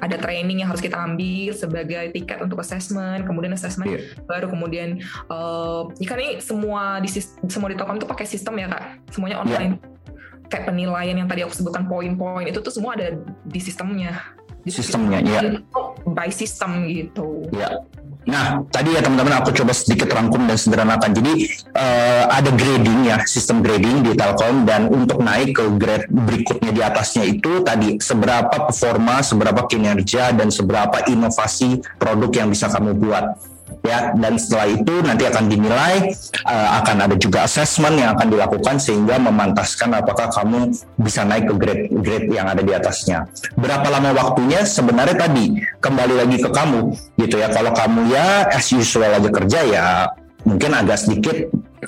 [0.00, 4.02] ada training yang harus kita ambil sebagai tiket untuk assessment, kemudian assessment yeah.
[4.24, 7.08] baru kemudian uh, kan ini semua di
[7.46, 9.44] semua di Telkom itu pakai sistem ya kak, semuanya iya.
[9.44, 9.72] online.
[10.50, 13.14] Kayak penilaian yang tadi aku sebutkan poin-poin itu tuh semua ada
[13.46, 14.18] di sistemnya.
[14.60, 15.40] Di sistemnya, ya.
[16.04, 17.48] By system gitu.
[17.54, 17.80] Ya.
[18.28, 21.16] Nah, tadi ya teman-teman aku coba sedikit rangkum dan sederhanakan.
[21.16, 26.70] Jadi uh, ada grading ya, sistem grading di Telkom dan untuk naik ke grade berikutnya
[26.70, 32.92] di atasnya itu tadi seberapa performa, seberapa kinerja dan seberapa inovasi produk yang bisa kamu
[33.00, 33.24] buat
[33.80, 36.12] ya dan setelah itu nanti akan dinilai
[36.44, 41.54] uh, akan ada juga assessment yang akan dilakukan sehingga memantaskan apakah kamu bisa naik ke
[41.56, 43.24] grade grade yang ada di atasnya.
[43.56, 44.62] Berapa lama waktunya?
[44.64, 46.80] Sebenarnya tadi kembali lagi ke kamu
[47.16, 47.48] gitu ya.
[47.48, 49.86] Kalau kamu ya as usual aja kerja ya
[50.44, 51.36] mungkin agak sedikit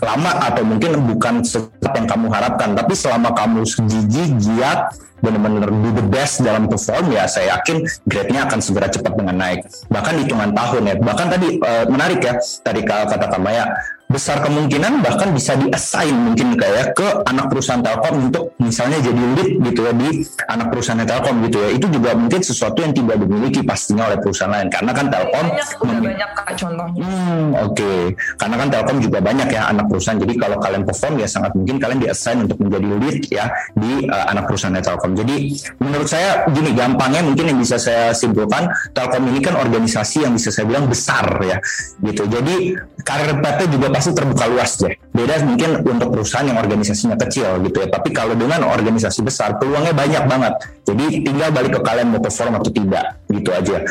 [0.01, 2.73] lama atau mungkin bukan seperti yang kamu harapkan.
[2.73, 8.43] Tapi selama kamu gigi giat benar-benar do the best dalam perform ya saya yakin grade-nya
[8.49, 9.61] akan segera cepat dengan naik.
[9.93, 10.95] Bahkan hitungan tahun ya.
[10.99, 13.71] Bahkan tadi uh, menarik ya tadi kata Kamaya
[14.13, 19.51] besar kemungkinan bahkan bisa di-assign mungkin kayak ke anak perusahaan Telkom untuk misalnya jadi lead
[19.73, 20.09] gitu ya di
[20.47, 21.69] anak perusahaan Telkom gitu ya.
[21.73, 24.69] Itu juga mungkin sesuatu yang tidak dimiliki pastinya oleh perusahaan lain.
[24.69, 27.03] Karena kan Telkom banyak banyak kak contohnya.
[27.03, 27.73] Hmm, oke.
[27.73, 28.01] Okay.
[28.37, 30.19] karena kan Telkom juga banyak ya anak perusahaan.
[30.19, 34.27] Jadi kalau kalian perform ya sangat mungkin kalian di-assign untuk menjadi lead ya di uh,
[34.29, 35.13] anak perusahaan Telkom.
[35.15, 35.37] Jadi
[35.79, 40.51] menurut saya gini gampangnya mungkin yang bisa saya simpulkan Telkom ini kan organisasi yang bisa
[40.51, 41.57] saya bilang besar ya
[42.03, 42.27] gitu.
[42.27, 42.75] Jadi
[43.07, 44.99] karir PT juga pasti terbuka luas deh.
[45.15, 47.89] Beda mungkin untuk perusahaan yang organisasinya kecil gitu ya.
[47.95, 50.55] Tapi kalau dengan organisasi besar peluangnya banyak banget.
[50.83, 53.87] Jadi tinggal balik ke kalian mau perform atau tidak gitu aja.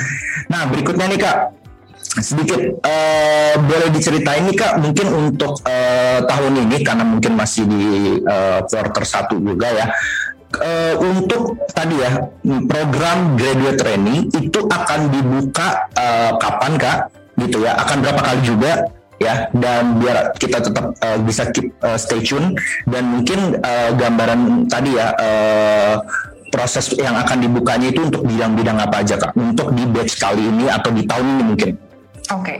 [0.51, 1.37] Nah berikutnya nih kak
[2.19, 7.83] sedikit uh, boleh diceritain nih kak mungkin untuk uh, tahun ini karena mungkin masih di
[8.27, 9.85] uh, quarter satu juga ya
[10.59, 12.11] uh, untuk tadi ya
[12.67, 16.97] program graduate training itu akan dibuka uh, kapan kak
[17.39, 18.71] gitu ya akan berapa kali juga
[19.21, 22.57] ya dan biar kita tetap uh, bisa keep uh, stay tune
[22.89, 25.95] dan mungkin uh, gambaran tadi ya uh,
[26.49, 29.31] proses yang akan dibukanya itu untuk bidang-bidang apa aja kak?
[29.39, 31.71] Untuk di batch kali ini atau di tahun ini mungkin.
[32.27, 32.43] Oke.
[32.43, 32.59] okay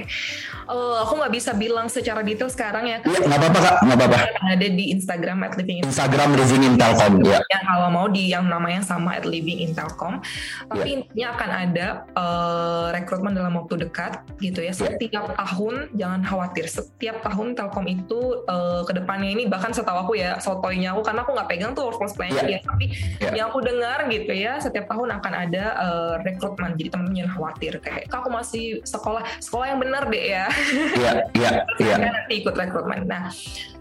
[0.71, 2.97] uh, aku nggak bisa bilang secara detail sekarang ya.
[3.03, 4.17] Iya, nggak apa-apa kak, nggak apa-apa.
[4.55, 7.39] Ada di Instagram at Living Instagram Living in Telkom ya.
[7.51, 7.59] ya.
[7.61, 10.23] Kalau mau di yang namanya sama at Living in Telkom,
[10.71, 10.95] tapi ya.
[11.03, 14.71] intinya akan ada uh, rekrutmen dalam waktu dekat gitu ya.
[14.71, 14.73] ya.
[14.73, 15.35] Setiap ya.
[15.35, 20.39] tahun jangan khawatir, setiap tahun Telkom itu uh, ke depannya ini bahkan setahu aku ya
[20.39, 22.57] sotoynya aku karena aku nggak pegang tuh workforce plan ya.
[22.57, 22.85] ya, tapi
[23.19, 23.31] ya.
[23.43, 26.79] yang aku dengar gitu ya setiap tahun akan ada uh, rekrutmen.
[26.79, 30.47] Jadi teman-teman jangan khawatir kayak aku masih sekolah sekolah yang benar deh ya.
[30.97, 31.51] Iya, iya,
[31.81, 31.95] iya.
[31.97, 33.07] Nanti ikut rekrutmen.
[33.09, 33.27] Nah,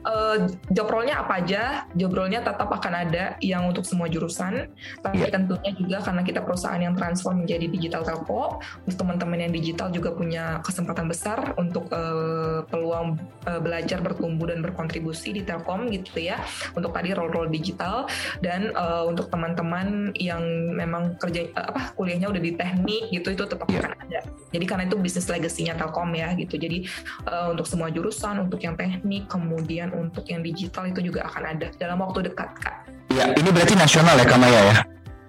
[0.06, 1.84] uh, job role-nya apa aja?
[1.96, 4.70] Job role-nya tetap akan ada yang untuk semua jurusan,
[5.00, 5.32] tapi yeah.
[5.32, 10.10] tentunya juga karena kita perusahaan yang transform menjadi digital telco, untuk teman-teman yang digital juga
[10.12, 13.16] punya kesempatan besar untuk uh, peluang
[13.48, 16.40] uh, belajar bertumbuh dan berkontribusi di Telkom gitu ya,
[16.76, 18.08] untuk tadi role-role digital
[18.40, 20.42] dan uh, untuk teman-teman yang
[20.74, 23.82] memang kerja uh, apa kuliahnya udah di teknik gitu itu tetap yeah.
[23.84, 24.20] akan ada.
[24.50, 26.58] Jadi karena itu bisnis legasinya Telkom ya gitu.
[26.58, 26.82] Jadi
[27.30, 31.66] uh, untuk semua jurusan, untuk yang teknik, kemudian untuk yang digital itu juga akan ada
[31.78, 32.76] dalam waktu dekat, Kak.
[33.10, 34.76] Iya, ini berarti nasional ya Kamaya ya?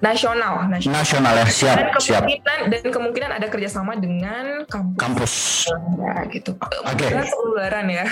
[0.01, 0.97] Nasional, nasional.
[1.01, 2.23] Nasional ya, siap, dan kemungkinan, siap.
[2.73, 4.97] Dan kemungkinan ada kerjasama dengan kampus.
[4.97, 5.33] Kampus.
[6.01, 6.51] Ya, gitu.
[6.57, 7.05] Oke.
[7.05, 7.93] Okay.
[7.93, 8.05] ya.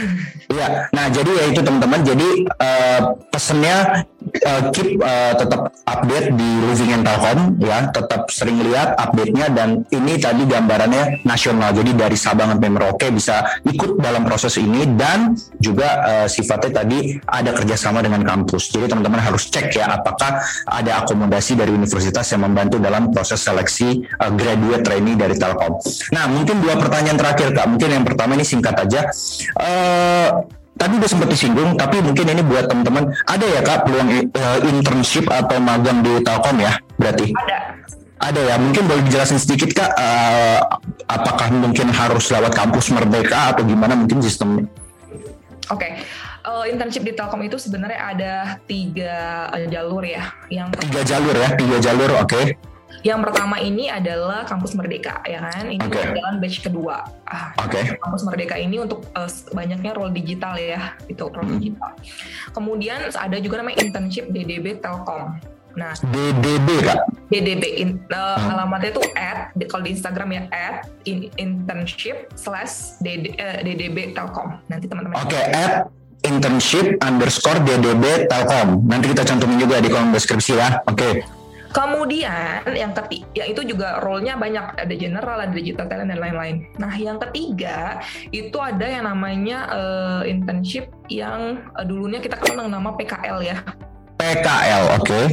[0.50, 2.00] Iya, nah jadi ya itu teman-teman.
[2.06, 3.00] Jadi uh,
[3.34, 4.06] pesennya
[4.46, 9.82] uh, keep uh, tetap update di Living and Telkom ya, tetap sering lihat update-nya dan
[9.90, 11.74] ini tadi gambarannya nasional.
[11.74, 17.18] Jadi dari Sabang sampai Merauke bisa ikut dalam proses ini dan juga uh, sifatnya tadi
[17.26, 18.70] ada kerjasama dengan kampus.
[18.70, 20.38] Jadi teman-teman harus cek ya apakah
[20.70, 25.80] ada akomodasi dari universitas yang membantu dalam proses seleksi uh, graduate trainee dari Telkom.
[26.12, 27.66] Nah, mungkin dua pertanyaan terakhir Kak.
[27.72, 29.08] Mungkin yang pertama ini singkat aja.
[29.56, 30.44] Uh,
[30.76, 35.28] tadi udah sempat disinggung, tapi mungkin ini buat teman-teman ada ya kak peluang uh, internship
[35.28, 37.36] atau magang di Telkom ya berarti?
[37.36, 37.58] Ada.
[38.20, 40.60] Ada ya, mungkin boleh dijelasin sedikit kak, uh,
[41.08, 44.68] apakah mungkin harus lewat kampus Merdeka atau gimana mungkin sistemnya?
[45.72, 45.92] Oke, okay
[46.46, 48.34] uh, internship di Telkom itu sebenarnya ada
[48.68, 50.32] tiga uh, jalur ya.
[50.48, 52.30] Yang tiga jalur ya, tiga jalur, oke.
[52.30, 52.46] Okay.
[53.00, 55.72] Yang pertama ini adalah kampus Merdeka, ya kan?
[55.72, 56.20] Ini okay.
[56.20, 57.08] jalan batch kedua.
[57.24, 57.56] Ah.
[57.64, 57.96] Okay.
[57.96, 61.56] Kampus Merdeka ini untuk uh, banyaknya role digital ya, itu role hmm.
[61.60, 61.92] digital.
[62.52, 65.40] Kemudian ada juga namanya internship DDB Telkom.
[65.78, 67.08] Nah, DDB kak?
[67.30, 68.52] DDB in, uh, hmm.
[68.58, 74.60] alamatnya itu at kalau di Instagram ya at in, internship slash DD, uh, DDB Telkom.
[74.68, 75.24] Nanti teman-teman.
[75.24, 75.88] Oke, okay, at
[76.24, 78.84] internship underscore DDB Telkom.
[78.88, 80.82] Nanti kita cantumin juga di kolom deskripsi ya.
[80.88, 80.98] Oke.
[80.98, 81.16] Okay.
[81.70, 86.66] Kemudian yang ketiga, ya itu juga role-nya banyak, ada general, ada digital talent dan lain-lain.
[86.82, 88.02] Nah, yang ketiga
[88.34, 93.62] itu ada yang namanya uh, internship yang uh, dulunya kita kenal nama PKL ya.
[94.20, 95.08] PKL, oke.
[95.08, 95.26] Okay.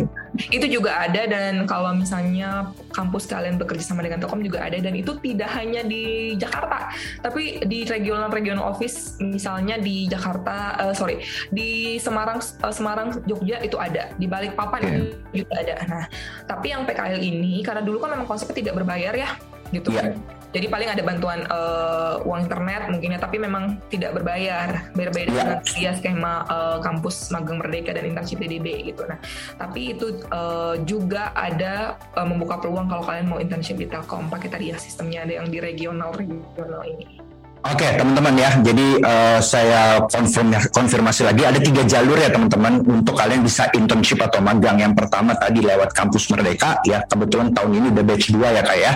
[0.53, 4.95] Itu juga ada dan kalau misalnya kampus kalian bekerja sama dengan Telkom juga ada dan
[4.95, 11.19] itu tidak hanya di Jakarta, tapi di regional-regional office misalnya di Jakarta, uh, sorry,
[11.51, 15.19] di Semarang, uh, Semarang, Jogja itu ada, di Balikpapan okay.
[15.35, 15.75] juga ada.
[15.89, 16.05] Nah,
[16.47, 19.35] tapi yang PKL ini karena dulu kan memang konsepnya tidak berbayar ya,
[19.75, 19.91] gitu.
[19.91, 20.15] Yeah.
[20.57, 24.89] Jadi paling ada bantuan uh, uang internet mungkin ya, tapi memang tidak berbayar.
[24.97, 25.37] Berbeda yeah.
[25.37, 29.05] dengan dia skema uh, kampus magang merdeka dan internship DDB gitu.
[29.05, 29.21] Nah,
[29.61, 34.49] tapi itu uh, juga ada uh, membuka peluang kalau kalian mau internship di Telkom pakai
[34.49, 37.36] tadi ya sistemnya ada yang di regional regional ini.
[37.67, 42.79] Oke okay, teman-teman ya, jadi uh, saya konfirmasi, konfirmasi lagi ada tiga jalur ya teman-teman
[42.87, 44.79] untuk kalian bisa internship atau magang.
[44.79, 48.79] Yang pertama tadi lewat kampus Merdeka ya kebetulan tahun ini udah batch 2 ya kak
[48.79, 48.93] ya,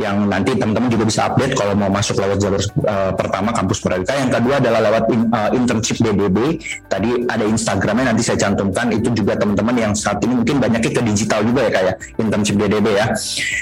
[0.00, 4.12] yang nanti teman-teman juga bisa update kalau mau masuk lewat jalur uh, pertama kampus Merdeka.
[4.16, 6.38] Yang kedua adalah lewat in, uh, internship DBB.
[6.88, 11.04] Tadi ada Instagramnya nanti saya cantumkan itu juga teman-teman yang saat ini mungkin banyaknya ke
[11.04, 13.12] digital juga ya kak ya internship DBB ya.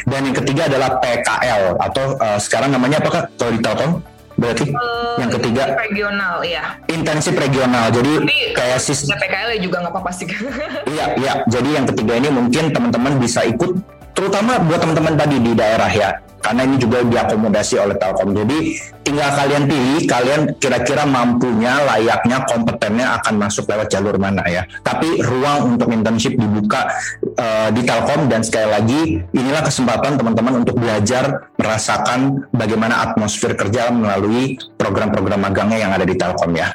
[0.07, 4.14] Dan yang ketiga adalah PKL atau uh, sekarang namanya apa kak kalau di Telkom?
[4.35, 7.91] Berarti uh, yang ketiga regional ya intensif regional.
[7.95, 10.27] Jadi Tapi, kayak sis PKL juga nggak apa-apa sih.
[10.95, 11.33] Iya iya.
[11.49, 13.79] Jadi yang ketiga ini mungkin teman-teman bisa ikut
[14.15, 16.11] terutama buat teman-teman tadi di daerah ya
[16.45, 18.37] karena ini juga diakomodasi oleh Telkom.
[18.37, 24.69] Jadi tinggal kalian pilih, kalian kira-kira mampunya, layaknya, kompetennya akan masuk lewat jalur mana ya.
[24.85, 26.93] Tapi ruang untuk internship dibuka
[27.41, 29.01] uh, di Telkom dan sekali lagi
[29.33, 36.13] inilah kesempatan teman-teman untuk belajar merasakan bagaimana atmosfer kerja melalui program-program magangnya yang ada di
[36.13, 36.69] Telkom ya.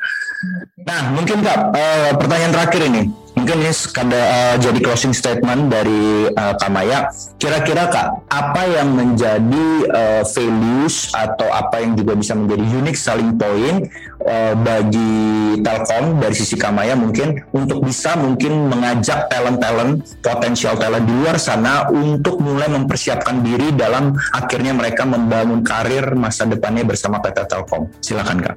[0.81, 3.73] Nah, mungkin Kak, uh, pertanyaan terakhir ini mungkin ini
[4.13, 7.09] uh, jadi closing statement dari uh, Kamaya.
[7.41, 13.41] Kira-kira kak, apa yang menjadi uh, values atau apa yang juga bisa menjadi unique selling
[13.41, 13.89] point
[14.21, 21.13] uh, bagi Telkom dari sisi Kamaya mungkin untuk bisa mungkin mengajak talent-talent potensial talent di
[21.17, 27.49] luar sana untuk mulai mempersiapkan diri dalam akhirnya mereka membangun karir masa depannya bersama PT
[27.49, 27.89] Telkom.
[27.97, 28.55] Silakan kak.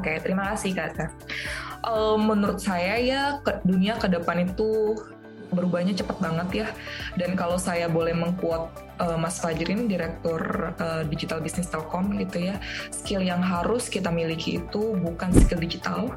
[0.00, 1.12] Oke, terima kasih kak
[1.84, 4.96] uh, menurut saya ya ke dunia ke depan itu
[5.54, 6.68] berubahnya cepat banget ya.
[7.14, 12.50] Dan kalau saya boleh mengkuat uh, Mas Fajri ini direktur uh, digital bisnis Telkom gitu
[12.50, 12.58] ya,
[12.90, 16.10] skill yang harus kita miliki itu bukan skill digital,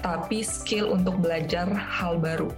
[0.00, 2.54] tapi skill untuk belajar hal baru.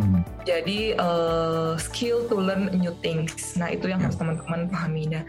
[0.00, 0.24] Hmm.
[0.48, 3.54] Jadi uh, skill to learn new things.
[3.54, 4.26] Nah itu yang harus ya.
[4.26, 5.04] teman-teman pahami.
[5.12, 5.24] Nah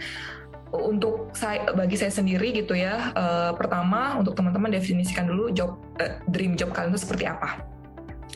[0.72, 6.20] untuk saya bagi saya sendiri gitu ya uh, pertama untuk teman-teman definisikan dulu job uh,
[6.32, 7.68] dream job kalian itu seperti apa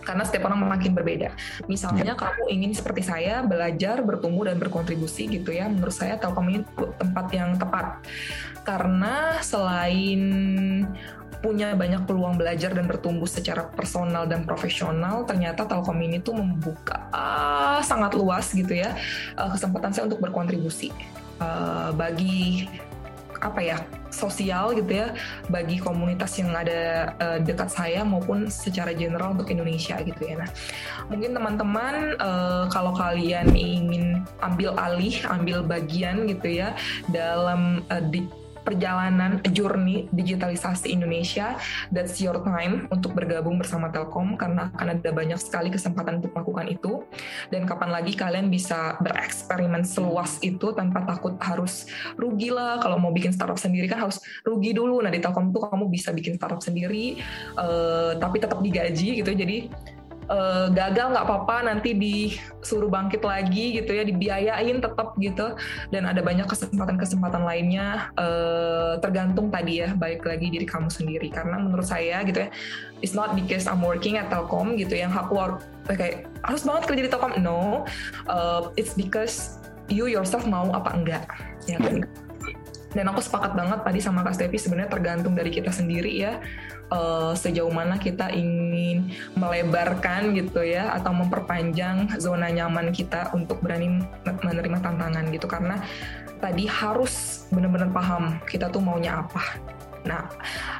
[0.05, 1.33] karena setiap orang makin berbeda.
[1.65, 2.19] Misalnya ya.
[2.19, 5.65] kamu ingin seperti saya belajar, bertumbuh dan berkontribusi gitu ya.
[5.65, 6.61] Menurut saya Telkom ini
[7.01, 8.05] tempat yang tepat.
[8.61, 10.21] Karena selain
[11.41, 17.09] punya banyak peluang belajar dan bertumbuh secara personal dan profesional, ternyata Telkom ini tuh membuka
[17.09, 18.93] uh, sangat luas gitu ya
[19.37, 20.89] uh, kesempatan saya untuk berkontribusi
[21.39, 22.69] uh, bagi
[23.43, 23.77] apa ya
[24.15, 25.11] sosial gitu ya
[25.51, 30.39] bagi komunitas yang ada uh, dekat saya maupun secara general untuk Indonesia gitu ya.
[30.39, 30.49] Nah,
[31.11, 36.73] mungkin teman-teman uh, kalau kalian ingin ambil alih, ambil bagian gitu ya
[37.11, 38.23] dalam uh, di
[38.65, 41.55] perjalanan journey digitalisasi Indonesia,
[41.93, 46.65] that's your time untuk bergabung bersama Telkom karena akan ada banyak sekali kesempatan untuk melakukan
[46.67, 47.05] itu.
[47.53, 51.85] Dan kapan lagi kalian bisa bereksperimen seluas itu tanpa takut harus
[52.17, 52.81] rugi lah.
[52.81, 54.99] Kalau mau bikin startup sendiri kan harus rugi dulu.
[55.05, 57.21] Nah di Telkom tuh kamu bisa bikin startup sendiri,
[57.55, 59.31] uh, tapi tetap digaji gitu.
[59.31, 59.69] Jadi
[60.27, 65.55] uh, gagal nggak apa-apa nanti disuruh bangkit lagi gitu ya dibiayain tetap gitu.
[65.89, 71.27] Dan ada banyak kesempatan-kesempatan lainnya uh, tergantung tadi ya baik lagi diri kamu sendiri.
[71.29, 72.49] Karena menurut saya gitu ya
[73.03, 75.37] it's not because I'm working at Telkom gitu yang aku
[75.85, 77.33] kayak harus banget kerja di Telkom.
[77.41, 77.85] No
[78.25, 81.25] uh, it's because you yourself mau apa enggak
[81.69, 82.05] ya kan
[82.95, 86.39] dan aku sepakat banget tadi sama Kak Stevi sebenarnya tergantung dari kita sendiri ya.
[86.85, 93.99] Uh, sejauh mana kita ingin melebarkan gitu ya atau memperpanjang zona nyaman kita untuk berani
[94.23, 95.45] menerima tantangan gitu.
[95.49, 95.83] Karena
[96.39, 99.74] tadi harus benar-benar paham kita tuh maunya apa
[100.05, 100.29] Nah,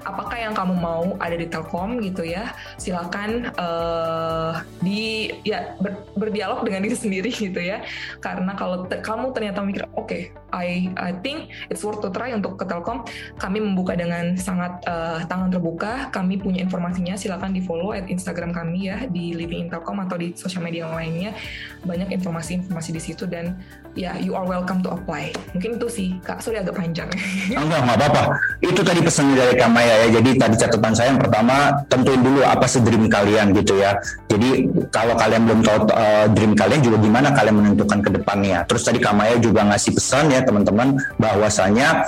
[0.05, 2.53] apakah yang kamu mau ada di Telkom gitu ya?
[2.77, 7.81] Silakan uh, di ya ber, berdialog dengan diri sendiri gitu ya.
[8.21, 10.21] Karena kalau te kamu ternyata mikir, oke, okay,
[10.53, 13.03] I I think it's worth to try untuk ke Telkom.
[13.41, 16.13] Kami membuka dengan sangat uh, tangan terbuka.
[16.13, 17.17] Kami punya informasinya.
[17.17, 20.85] Silakan di follow at Instagram kami ya di Living in Telkom atau di sosial media
[20.87, 21.33] lainnya.
[21.81, 23.57] Banyak informasi-informasi di situ dan
[23.95, 25.31] ya you are welcome to apply.
[25.55, 26.43] Mungkin itu sih kak.
[26.43, 27.07] Sorry agak panjang.
[27.49, 28.23] Enggak nggak apa-apa.
[28.59, 30.19] Itu tadi pesan dari Kamaya ya.
[30.19, 31.55] Jadi tadi catatan saya yang pertama
[31.87, 33.95] tentuin dulu apa sih dream kalian gitu ya.
[34.27, 38.67] Jadi kalau kalian belum tahu uh, dream kalian juga gimana kalian menentukan ke depannya.
[38.67, 42.05] Terus tadi Kamaya juga ngasih pesan ya teman-teman bahwasanya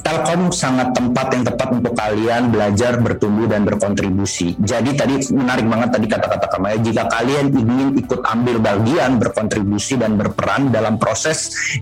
[0.00, 4.56] Telkom sangat tempat yang tepat untuk kalian belajar, bertumbuh dan berkontribusi.
[4.56, 10.16] Jadi tadi menarik banget tadi kata-kata Kamaya jika kalian ingin ikut ambil bagian, berkontribusi dan
[10.16, 11.19] berperan dalam proses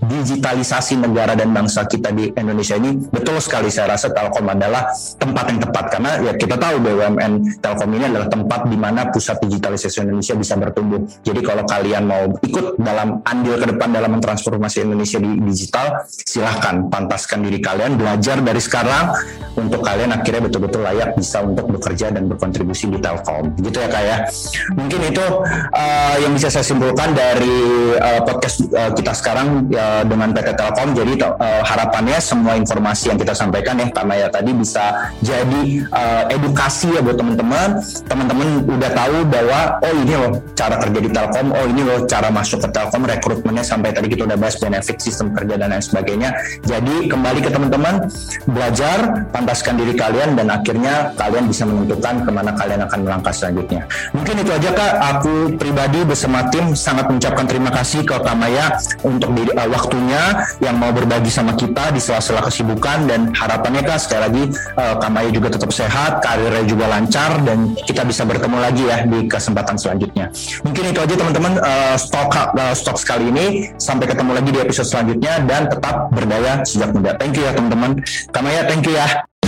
[0.03, 5.45] digitalisasi negara dan bangsa kita di Indonesia ini betul sekali saya rasa Telkom adalah tempat
[5.47, 10.03] yang tepat karena ya kita tahu BUMN Telkom ini adalah tempat di mana pusat digitalisasi
[10.03, 11.01] Indonesia bisa bertumbuh.
[11.23, 16.89] Jadi kalau kalian mau ikut dalam andil ke depan dalam mentransformasi Indonesia di digital, silahkan
[16.89, 19.13] pantaskan diri kalian belajar dari sekarang
[19.55, 23.55] untuk kalian akhirnya betul-betul layak bisa untuk bekerja dan berkontribusi di Telkom.
[23.59, 24.17] Gitu ya kak ya.
[24.75, 25.25] Mungkin itu
[25.75, 27.57] uh, yang bisa saya simpulkan dari
[27.99, 30.97] uh, podcast uh, kita sekarang uh, dengan PT Telkom.
[30.97, 36.23] Jadi uh, harapannya semua informasi yang kita sampaikan ya karena ya tadi bisa jadi uh,
[36.33, 37.81] edukasi ya buat teman-teman.
[38.07, 42.27] Teman-teman udah tahu bahwa oh ini loh cara kerja di Telkom, oh ini loh cara
[42.33, 46.29] masuk ke Telkom, rekrutmennya sampai tadi kita udah bahas benefit sistem kerja dan lain sebagainya.
[46.65, 48.07] Jadi kembali ke teman-teman
[48.49, 53.85] belajar, pantaskan diri kalian dan akhirnya kalian bisa menentukan ke mana kalian akan melangkah selanjutnya.
[54.15, 54.93] Mungkin itu aja kak.
[54.99, 58.77] Aku pribadi bersama tim sangat mengucapkan terima kasih ke Kamaya
[59.09, 63.99] untuk di, uh, waktunya yang mau berbagi sama kita di sela-sela kesibukan dan harapannya kak
[63.99, 64.43] sekali lagi
[64.77, 69.25] uh, Kamaya juga tetap sehat, karirnya juga lancar dan kita bisa bertemu lagi ya di
[69.25, 70.29] kesempatan selanjutnya.
[70.61, 73.45] Mungkin itu aja teman-teman uh, stok uh, stok sekali ini.
[73.81, 77.15] Sampai ketemu lagi di episode selanjutnya dan tetap berdaya sejak muda.
[77.17, 78.03] Thank you ya teman-teman.
[78.29, 79.38] Kamaya thank you ya.